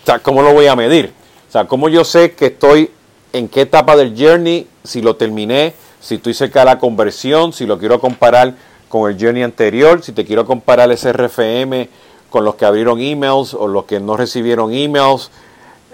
o 0.04 0.06
sea, 0.06 0.20
¿cómo 0.20 0.42
lo 0.42 0.54
voy 0.54 0.68
a 0.68 0.76
medir? 0.76 1.12
O 1.50 1.52
sea, 1.52 1.66
¿cómo 1.66 1.90
yo 1.90 2.04
sé 2.06 2.32
que 2.32 2.46
estoy 2.46 2.90
en 3.34 3.50
qué 3.50 3.62
etapa 3.62 3.96
del 3.96 4.16
journey, 4.18 4.68
si 4.84 5.02
lo 5.02 5.16
terminé, 5.16 5.74
si 6.00 6.16
estoy 6.16 6.34
cerca 6.34 6.60
de 6.60 6.66
la 6.66 6.80
conversión, 6.80 7.52
si 7.52 7.66
lo 7.66 7.78
quiero 7.80 8.00
comparar 8.00 8.56
con 8.88 9.12
el 9.12 9.20
journey 9.20 9.44
anterior, 9.44 10.04
si 10.04 10.12
te 10.12 10.24
quiero 10.24 10.46
comparar 10.46 10.92
ese 10.92 11.12
RFM 11.12 11.90
con 12.30 12.46
los 12.46 12.56
que 12.56 12.66
abrieron 12.66 13.00
emails 13.00 13.54
o 13.54 13.68
los 13.68 13.86
que 13.86 14.00
no 14.00 14.16
recibieron 14.16 14.72
emails. 14.72 15.32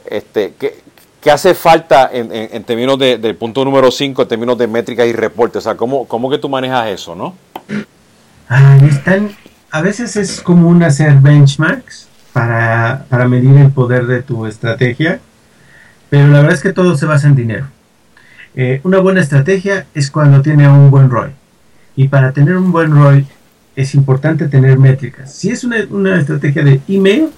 Este, 0.06 0.54
¿qué, 0.60 0.82
qué 1.22 1.32
hace 1.32 1.54
falta 1.54 2.10
en, 2.12 2.30
en, 2.32 2.64
términos 2.64 2.98
de, 2.98 3.18
del 3.18 3.36
punto 3.36 3.64
número 3.64 3.92
5, 3.92 4.22
en 4.22 4.28
términos 4.28 4.58
de 4.58 4.68
métricas 4.68 5.08
y 5.08 5.14
reportes? 5.14 5.58
O 5.58 5.62
sea, 5.62 5.76
¿cómo, 5.76 6.06
cómo 6.08 6.30
que 6.30 6.38
tú 6.38 6.50
manejas 6.50 6.88
eso, 6.88 7.16
no? 7.16 7.36
están, 8.84 9.32
a 9.70 9.82
veces 9.82 10.16
es 10.16 10.42
común 10.42 10.82
hacer 10.82 11.14
benchmarks 11.16 12.08
para, 12.34 13.06
para 13.10 13.28
medir 13.28 13.56
el 13.58 13.70
poder 13.72 14.08
de 14.08 14.24
tu 14.24 14.46
estrategia, 14.46 15.20
pero 16.10 16.28
la 16.28 16.40
verdad 16.40 16.56
es 16.56 16.62
que 16.62 16.74
todo 16.74 16.98
se 16.98 17.06
basa 17.06 17.28
en 17.28 17.36
dinero. 17.36 17.68
Eh, 18.56 18.82
una 18.84 19.00
buena 19.00 19.22
estrategia 19.22 19.86
es 19.94 20.10
cuando 20.10 20.42
tiene 20.42 20.68
un 20.68 20.90
buen 20.90 21.10
ROI. 21.10 21.32
Y 21.96 22.08
para 22.08 22.32
tener 22.32 22.58
un 22.58 22.72
buen 22.72 22.92
ROI 22.92 23.26
es 23.76 23.94
importante 23.96 24.48
tener 24.48 24.78
métricas. 24.78 25.34
Si 25.34 25.50
es 25.50 25.64
una, 25.64 25.78
una 25.90 26.20
estrategia 26.20 26.64
de 26.64 26.82
email, 26.88 27.30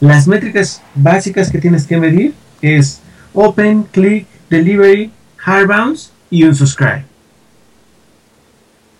las 0.00 0.26
métricas 0.26 0.82
básicas 0.94 1.50
que 1.50 1.58
tienes 1.58 1.86
que 1.86 1.96
medir 1.96 2.34
es 2.60 3.00
open, 3.32 3.84
click, 3.84 4.26
delivery, 4.50 5.10
hard 5.44 5.68
bounce 5.68 6.10
y 6.30 6.42
un 6.42 6.54
subscribe. 6.54 7.04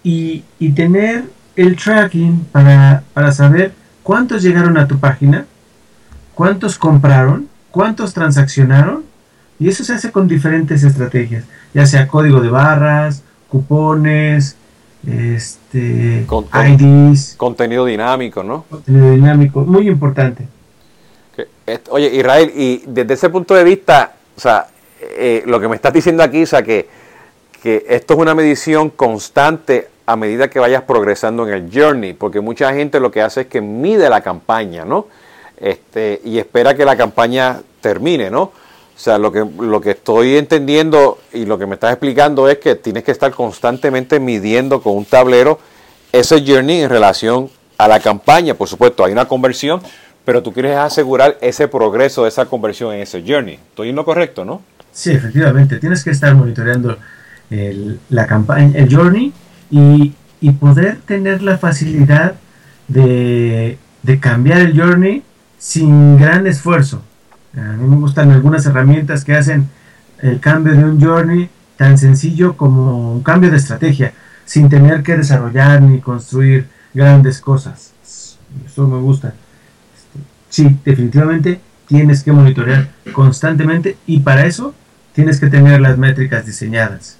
Y, 0.02 0.44
y 0.58 0.70
tener 0.70 1.24
el 1.56 1.76
tracking 1.76 2.46
para, 2.52 3.02
para 3.12 3.32
saber 3.32 3.72
cuántos 4.02 4.42
llegaron 4.42 4.78
a 4.78 4.86
tu 4.86 4.98
página, 4.98 5.44
cuántos 6.34 6.78
compraron, 6.78 7.48
cuántos 7.70 8.14
transaccionaron 8.14 9.07
y 9.58 9.68
eso 9.68 9.84
se 9.84 9.94
hace 9.94 10.12
con 10.12 10.28
diferentes 10.28 10.84
estrategias, 10.84 11.44
ya 11.74 11.86
sea 11.86 12.06
código 12.06 12.40
de 12.40 12.48
barras, 12.48 13.22
cupones, 13.48 14.56
este, 15.06 16.26
IDs. 16.68 17.34
Contenido 17.36 17.84
dinámico, 17.84 18.42
¿no? 18.42 18.64
Contenido 18.70 19.10
dinámico, 19.12 19.60
muy 19.62 19.88
importante. 19.88 20.46
Oye, 21.90 22.14
Israel, 22.14 22.52
y 22.54 22.82
desde 22.86 23.14
ese 23.14 23.28
punto 23.28 23.54
de 23.54 23.64
vista, 23.64 24.12
o 24.36 24.40
sea, 24.40 24.66
eh, 25.00 25.42
lo 25.46 25.60
que 25.60 25.68
me 25.68 25.76
estás 25.76 25.92
diciendo 25.92 26.22
aquí, 26.22 26.42
o 26.42 26.46
sea, 26.46 26.62
que, 26.62 26.88
que 27.62 27.84
esto 27.88 28.14
es 28.14 28.20
una 28.20 28.34
medición 28.34 28.90
constante 28.90 29.88
a 30.06 30.16
medida 30.16 30.48
que 30.48 30.58
vayas 30.58 30.82
progresando 30.82 31.46
en 31.46 31.54
el 31.54 31.70
journey, 31.72 32.14
porque 32.14 32.40
mucha 32.40 32.72
gente 32.72 32.98
lo 32.98 33.10
que 33.10 33.20
hace 33.20 33.42
es 33.42 33.46
que 33.46 33.60
mide 33.60 34.08
la 34.08 34.22
campaña, 34.22 34.84
¿no? 34.84 35.06
Este, 35.58 36.20
y 36.24 36.38
espera 36.38 36.74
que 36.74 36.84
la 36.84 36.96
campaña 36.96 37.60
termine, 37.80 38.30
¿no? 38.30 38.52
O 38.98 39.00
sea, 39.00 39.16
lo 39.16 39.30
que, 39.30 39.46
lo 39.60 39.80
que 39.80 39.92
estoy 39.92 40.36
entendiendo 40.36 41.18
y 41.32 41.46
lo 41.46 41.56
que 41.56 41.66
me 41.66 41.74
estás 41.74 41.92
explicando 41.92 42.48
es 42.48 42.58
que 42.58 42.74
tienes 42.74 43.04
que 43.04 43.12
estar 43.12 43.30
constantemente 43.30 44.18
midiendo 44.18 44.82
con 44.82 44.96
un 44.96 45.04
tablero 45.04 45.60
ese 46.10 46.44
journey 46.44 46.80
en 46.80 46.90
relación 46.90 47.48
a 47.78 47.86
la 47.86 48.00
campaña. 48.00 48.54
Por 48.54 48.66
supuesto, 48.66 49.04
hay 49.04 49.12
una 49.12 49.28
conversión, 49.28 49.80
pero 50.24 50.42
tú 50.42 50.52
quieres 50.52 50.76
asegurar 50.76 51.38
ese 51.40 51.68
progreso 51.68 52.24
de 52.24 52.30
esa 52.30 52.46
conversión 52.46 52.92
en 52.92 53.02
ese 53.02 53.22
journey. 53.24 53.54
¿Estoy 53.54 53.90
en 53.90 53.96
correcto, 54.02 54.44
no? 54.44 54.62
Sí, 54.90 55.12
efectivamente. 55.12 55.78
Tienes 55.78 56.02
que 56.02 56.10
estar 56.10 56.34
monitoreando 56.34 56.98
el, 57.50 58.00
la 58.08 58.26
campaña, 58.26 58.76
el 58.76 58.92
journey 58.92 59.32
y, 59.70 60.12
y 60.40 60.50
poder 60.50 60.98
tener 61.06 61.40
la 61.42 61.56
facilidad 61.56 62.34
de, 62.88 63.78
de 64.02 64.18
cambiar 64.18 64.58
el 64.58 64.76
journey 64.76 65.22
sin 65.56 66.18
gran 66.18 66.48
esfuerzo. 66.48 67.00
A 67.56 67.72
mí 67.72 67.88
me 67.88 67.96
gustan 67.96 68.30
algunas 68.30 68.66
herramientas 68.66 69.24
que 69.24 69.34
hacen 69.34 69.68
el 70.20 70.40
cambio 70.40 70.74
de 70.74 70.84
un 70.84 71.00
journey 71.00 71.48
tan 71.76 71.96
sencillo 71.96 72.56
como 72.56 73.12
un 73.12 73.22
cambio 73.22 73.50
de 73.50 73.56
estrategia, 73.56 74.12
sin 74.44 74.68
tener 74.68 75.02
que 75.02 75.16
desarrollar 75.16 75.80
ni 75.80 76.00
construir 76.00 76.66
grandes 76.92 77.40
cosas. 77.40 77.92
Eso 78.66 78.86
me 78.86 78.98
gusta. 79.00 79.28
Este, 79.94 80.20
sí, 80.48 80.76
definitivamente 80.84 81.60
tienes 81.86 82.22
que 82.22 82.32
monitorear 82.32 82.88
constantemente 83.12 83.96
y 84.06 84.20
para 84.20 84.46
eso 84.46 84.74
tienes 85.12 85.40
que 85.40 85.46
tener 85.46 85.80
las 85.80 85.96
métricas 85.98 86.44
diseñadas 86.44 87.18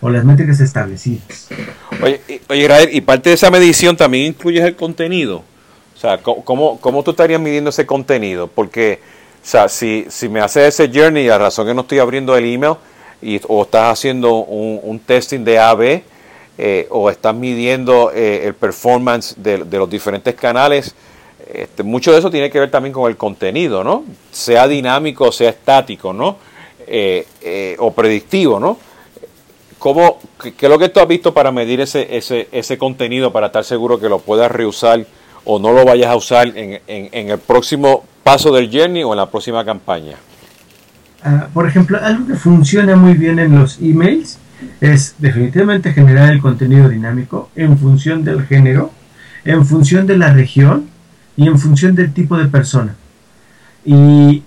o 0.00 0.10
las 0.10 0.24
métricas 0.24 0.60
establecidas. 0.60 1.48
Oye, 2.02 2.20
oye 2.48 2.90
y 2.92 3.00
parte 3.00 3.30
de 3.30 3.34
esa 3.34 3.50
medición 3.50 3.96
también 3.96 4.26
incluye 4.26 4.62
el 4.62 4.76
contenido. 4.76 5.44
O 5.96 6.00
sea, 6.00 6.18
¿cómo, 6.18 6.78
¿cómo 6.80 7.02
tú 7.02 7.10
estarías 7.10 7.40
midiendo 7.40 7.70
ese 7.70 7.84
contenido? 7.84 8.46
Porque 8.46 9.00
sea, 9.42 9.68
si, 9.68 10.06
si 10.08 10.28
me 10.28 10.40
hace 10.40 10.66
ese 10.66 10.90
journey, 10.92 11.26
la 11.26 11.38
razón 11.38 11.66
que 11.66 11.74
no 11.74 11.82
estoy 11.82 11.98
abriendo 11.98 12.36
el 12.36 12.44
email, 12.44 12.74
y, 13.20 13.40
o 13.48 13.62
estás 13.62 13.92
haciendo 13.92 14.36
un, 14.36 15.00
testing 15.00 15.44
de 15.44 15.58
AB, 15.58 16.02
eh, 16.58 16.86
o 16.90 17.10
estás 17.10 17.34
midiendo 17.34 18.10
eh, 18.12 18.46
el 18.46 18.54
performance 18.54 19.34
de, 19.36 19.58
los 19.58 19.88
diferentes 19.88 20.34
canales, 20.34 20.94
este, 21.52 21.82
mucho 21.82 22.12
de 22.12 22.18
eso 22.18 22.30
tiene 22.30 22.50
que 22.50 22.60
ver 22.60 22.70
también 22.70 22.92
con 22.92 23.08
el 23.08 23.16
contenido, 23.16 23.82
¿no? 23.82 24.04
Sea 24.30 24.68
dinámico, 24.68 25.32
sea 25.32 25.50
estático, 25.50 26.12
¿no? 26.12 26.36
Eh, 26.86 27.76
o 27.78 27.92
predictivo, 27.92 28.60
¿no? 28.60 28.78
¿Cómo, 29.78 30.18
qué, 30.42 30.52
es 30.60 30.68
lo 30.68 30.78
que 30.78 30.88
tú 30.88 31.00
has 31.00 31.08
visto 31.08 31.32
para 31.32 31.52
medir 31.52 31.80
ese, 31.80 32.16
ese, 32.16 32.48
ese 32.50 32.76
contenido 32.76 33.32
para 33.32 33.46
estar 33.46 33.64
seguro 33.64 34.00
que 34.00 34.08
lo 34.08 34.18
puedas 34.18 34.50
reusar 34.50 35.06
o 35.44 35.58
no 35.58 35.72
lo 35.72 35.84
vayas 35.84 36.10
a 36.10 36.16
usar 36.16 36.48
en, 36.48 36.80
en 36.86 37.30
el 37.30 37.38
próximo 37.38 38.04
paso 38.28 38.52
del 38.52 38.68
journey 38.70 39.02
o 39.04 39.14
en 39.14 39.16
la 39.16 39.30
próxima 39.30 39.64
campaña? 39.64 40.16
Ah, 41.24 41.48
por 41.54 41.66
ejemplo, 41.66 41.98
algo 41.98 42.26
que 42.26 42.34
funciona 42.34 42.94
muy 42.94 43.14
bien 43.14 43.38
en 43.38 43.58
los 43.58 43.78
emails 43.80 44.38
es 44.82 45.14
definitivamente 45.16 45.94
generar 45.94 46.30
el 46.30 46.40
contenido 46.42 46.90
dinámico 46.90 47.48
en 47.56 47.78
función 47.78 48.24
del 48.24 48.44
género, 48.44 48.92
en 49.46 49.64
función 49.64 50.06
de 50.06 50.18
la 50.18 50.30
región 50.34 50.90
y 51.38 51.46
en 51.46 51.58
función 51.58 51.94
del 51.94 52.12
tipo 52.12 52.36
de 52.36 52.44
persona. 52.48 52.96
Y, 53.86 54.42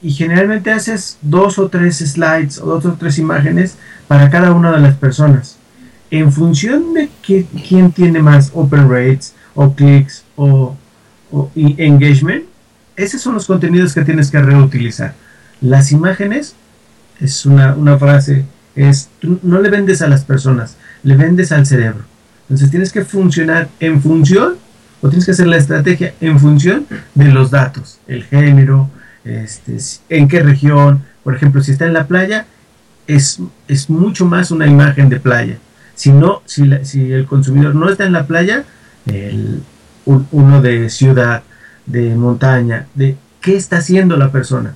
y 0.00 0.12
generalmente 0.12 0.70
haces 0.70 1.18
dos 1.20 1.58
o 1.58 1.68
tres 1.68 1.98
slides 1.98 2.58
o 2.58 2.64
dos 2.64 2.86
o 2.86 2.94
tres 2.94 3.18
imágenes 3.18 3.76
para 4.08 4.30
cada 4.30 4.52
una 4.52 4.72
de 4.72 4.80
las 4.80 4.94
personas. 4.94 5.58
En 6.10 6.32
función 6.32 6.94
de 6.94 7.10
quién 7.22 7.92
tiene 7.92 8.22
más 8.22 8.50
open 8.54 8.88
rates 8.88 9.34
o 9.54 9.74
clics 9.74 10.24
o, 10.36 10.74
o 11.30 11.50
engagement, 11.54 12.49
esos 13.02 13.20
son 13.20 13.34
los 13.34 13.46
contenidos 13.46 13.94
que 13.94 14.02
tienes 14.02 14.30
que 14.30 14.40
reutilizar. 14.40 15.14
Las 15.60 15.92
imágenes 15.92 16.54
es 17.20 17.46
una, 17.46 17.74
frase, 17.98 18.44
es 18.74 19.08
no 19.22 19.60
le 19.60 19.70
vendes 19.70 20.02
a 20.02 20.08
las 20.08 20.24
personas, 20.24 20.76
le 21.02 21.16
vendes 21.16 21.52
al 21.52 21.66
cerebro. 21.66 22.04
Entonces 22.42 22.70
tienes 22.70 22.92
que 22.92 23.04
funcionar 23.04 23.68
en 23.78 24.02
función, 24.02 24.54
o 25.00 25.08
tienes 25.08 25.24
que 25.24 25.32
hacer 25.32 25.46
la 25.46 25.56
estrategia 25.56 26.14
en 26.20 26.38
función 26.38 26.86
de 27.14 27.26
los 27.26 27.50
datos, 27.50 28.00
el 28.06 28.24
género, 28.24 28.90
este, 29.24 29.76
en 30.08 30.28
qué 30.28 30.40
región, 30.40 31.02
por 31.22 31.34
ejemplo, 31.34 31.62
si 31.62 31.72
está 31.72 31.86
en 31.86 31.94
la 31.94 32.06
playa, 32.06 32.46
es, 33.06 33.38
es 33.68 33.88
mucho 33.88 34.26
más 34.26 34.50
una 34.50 34.66
imagen 34.66 35.08
de 35.08 35.20
playa. 35.20 35.58
Si 35.94 36.10
no, 36.10 36.42
si, 36.46 36.68
si 36.84 37.12
el 37.12 37.26
consumidor 37.26 37.74
no 37.74 37.88
está 37.88 38.04
en 38.04 38.12
la 38.12 38.26
playa, 38.26 38.64
el, 39.06 39.62
uno 40.06 40.62
de 40.62 40.88
ciudad, 40.90 41.42
de 41.90 42.14
montaña, 42.14 42.86
de 42.94 43.16
qué 43.40 43.56
está 43.56 43.78
haciendo 43.78 44.16
la 44.16 44.30
persona. 44.30 44.74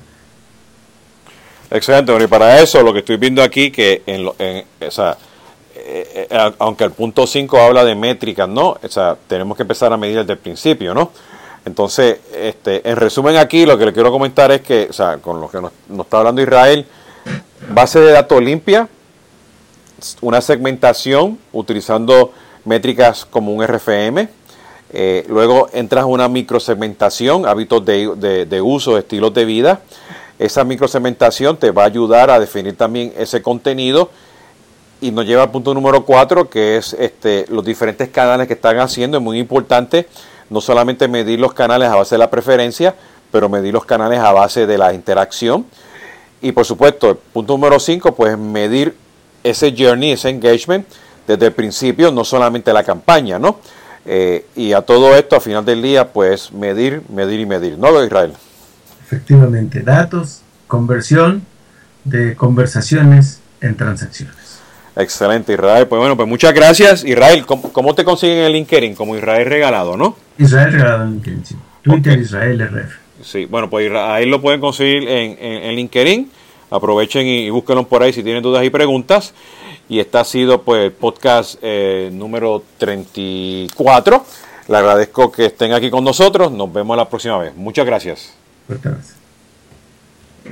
Excelente, 1.70 2.12
y 2.22 2.26
para 2.26 2.60
eso 2.60 2.82
lo 2.82 2.92
que 2.92 3.00
estoy 3.00 3.16
viendo 3.16 3.42
aquí, 3.42 3.70
que 3.70 4.02
en, 4.06 4.28
en 4.38 4.64
o 4.80 5.16
eh, 5.76 6.28
eh, 6.30 6.52
aunque 6.58 6.84
el 6.84 6.92
punto 6.92 7.26
5 7.26 7.58
habla 7.60 7.84
de 7.84 7.94
métricas, 7.94 8.48
¿no? 8.48 8.76
O 8.82 8.88
sea, 8.88 9.16
tenemos 9.26 9.56
que 9.56 9.64
empezar 9.64 9.92
a 9.92 9.96
medir 9.96 10.18
desde 10.18 10.32
el 10.32 10.38
principio, 10.38 10.94
¿no? 10.94 11.10
Entonces, 11.64 12.18
este, 12.32 12.88
en 12.88 12.96
resumen 12.96 13.36
aquí, 13.36 13.66
lo 13.66 13.76
que 13.76 13.86
le 13.86 13.92
quiero 13.92 14.10
comentar 14.10 14.52
es 14.52 14.60
que, 14.60 14.86
o 14.88 14.92
sea, 14.92 15.18
con 15.18 15.40
lo 15.40 15.50
que 15.50 15.60
nos, 15.60 15.72
nos 15.88 16.06
está 16.06 16.18
hablando 16.18 16.42
Israel, 16.42 16.86
base 17.70 18.00
de 18.00 18.12
datos 18.12 18.42
limpia, 18.42 18.88
una 20.20 20.40
segmentación 20.40 21.38
utilizando 21.52 22.32
métricas 22.64 23.24
como 23.24 23.52
un 23.52 23.66
RFM, 23.66 24.28
eh, 24.96 25.24
luego 25.28 25.68
entras 25.72 26.04
a 26.04 26.06
una 26.06 26.28
microsegmentación, 26.28 27.46
hábitos 27.46 27.84
de, 27.84 28.46
de, 28.48 28.62
uso, 28.62 28.96
estilos 28.96 29.34
de 29.34 29.44
vida. 29.44 29.80
Esa 30.38 30.62
microsegmentación 30.62 31.56
te 31.56 31.72
va 31.72 31.82
a 31.82 31.86
ayudar 31.86 32.30
a 32.30 32.38
definir 32.38 32.76
también 32.76 33.12
ese 33.18 33.42
contenido 33.42 34.10
y 35.00 35.10
nos 35.10 35.26
lleva 35.26 35.42
al 35.42 35.50
punto 35.50 35.74
número 35.74 36.04
cuatro, 36.04 36.48
que 36.48 36.76
es 36.76 36.92
este, 36.92 37.44
los 37.48 37.64
diferentes 37.64 38.08
canales 38.10 38.46
que 38.46 38.54
están 38.54 38.78
haciendo. 38.78 39.18
Es 39.18 39.22
muy 39.24 39.40
importante 39.40 40.06
no 40.48 40.60
solamente 40.60 41.08
medir 41.08 41.40
los 41.40 41.54
canales 41.54 41.88
a 41.88 41.96
base 41.96 42.14
de 42.14 42.20
la 42.20 42.30
preferencia, 42.30 42.94
pero 43.32 43.48
medir 43.48 43.74
los 43.74 43.84
canales 43.84 44.20
a 44.20 44.30
base 44.30 44.64
de 44.64 44.78
la 44.78 44.94
interacción. 44.94 45.66
Y 46.40 46.52
por 46.52 46.64
supuesto, 46.64 47.10
el 47.10 47.16
punto 47.16 47.54
número 47.54 47.80
cinco, 47.80 48.14
pues 48.14 48.38
medir 48.38 48.94
ese 49.42 49.74
journey, 49.76 50.12
ese 50.12 50.30
engagement 50.30 50.86
desde 51.26 51.46
el 51.46 51.52
principio, 51.52 52.12
no 52.12 52.22
solamente 52.22 52.72
la 52.72 52.84
campaña, 52.84 53.40
¿no? 53.40 53.56
Eh, 54.06 54.46
y 54.54 54.72
a 54.72 54.82
todo 54.82 55.16
esto, 55.16 55.36
a 55.36 55.40
final 55.40 55.64
del 55.64 55.82
día, 55.82 56.12
pues 56.12 56.52
medir, 56.52 57.02
medir 57.08 57.40
y 57.40 57.46
medir. 57.46 57.78
¿No, 57.78 58.04
Israel? 58.04 58.32
Efectivamente, 59.02 59.80
datos, 59.80 60.42
conversión, 60.66 61.42
de 62.04 62.34
conversaciones 62.34 63.40
en 63.60 63.76
transacciones. 63.76 64.60
Excelente, 64.96 65.52
Israel. 65.52 65.86
Pues 65.88 65.98
bueno, 65.98 66.16
pues 66.16 66.28
muchas 66.28 66.54
gracias. 66.54 67.04
Israel, 67.04 67.44
¿cómo, 67.46 67.94
te 67.94 68.04
consiguen 68.04 68.38
en 68.38 68.44
el 68.44 68.52
LinkedIn? 68.52 68.94
Como 68.94 69.16
Israel 69.16 69.46
Regalado, 69.46 69.96
¿no? 69.96 70.16
Israel 70.38 70.72
Regalado 70.72 71.04
en 71.04 71.12
LinkedIn, 71.12 71.44
sí. 71.44 71.56
Twitter, 71.82 72.18
Israel 72.18 72.60
RF. 72.60 72.92
Sí, 73.22 73.46
bueno, 73.46 73.68
pues 73.70 73.90
ahí 73.92 74.26
lo 74.26 74.40
pueden 74.40 74.60
conseguir 74.60 75.08
en, 75.08 75.36
en, 75.40 75.74
LinkedIn. 75.74 76.30
Aprovechen 76.70 77.26
y, 77.26 77.50
búsquenlo 77.50 77.86
por 77.86 78.02
ahí 78.02 78.12
si 78.12 78.22
tienen 78.22 78.42
dudas 78.42 78.64
y 78.64 78.70
preguntas. 78.70 79.34
Y 79.88 80.00
este 80.00 80.18
ha 80.18 80.24
sido 80.24 80.62
pues 80.62 80.84
el 80.84 80.92
podcast 80.92 81.58
eh, 81.62 82.10
número 82.12 82.62
34. 82.78 84.24
Le 84.68 84.76
agradezco 84.76 85.30
que 85.30 85.46
estén 85.46 85.72
aquí 85.72 85.90
con 85.90 86.04
nosotros. 86.04 86.50
Nos 86.50 86.72
vemos 86.72 86.96
la 86.96 87.08
próxima 87.08 87.38
vez. 87.38 87.54
Muchas 87.54 87.84
gracias. 87.84 88.32
Muchas 88.68 88.92
gracias. 88.94 89.23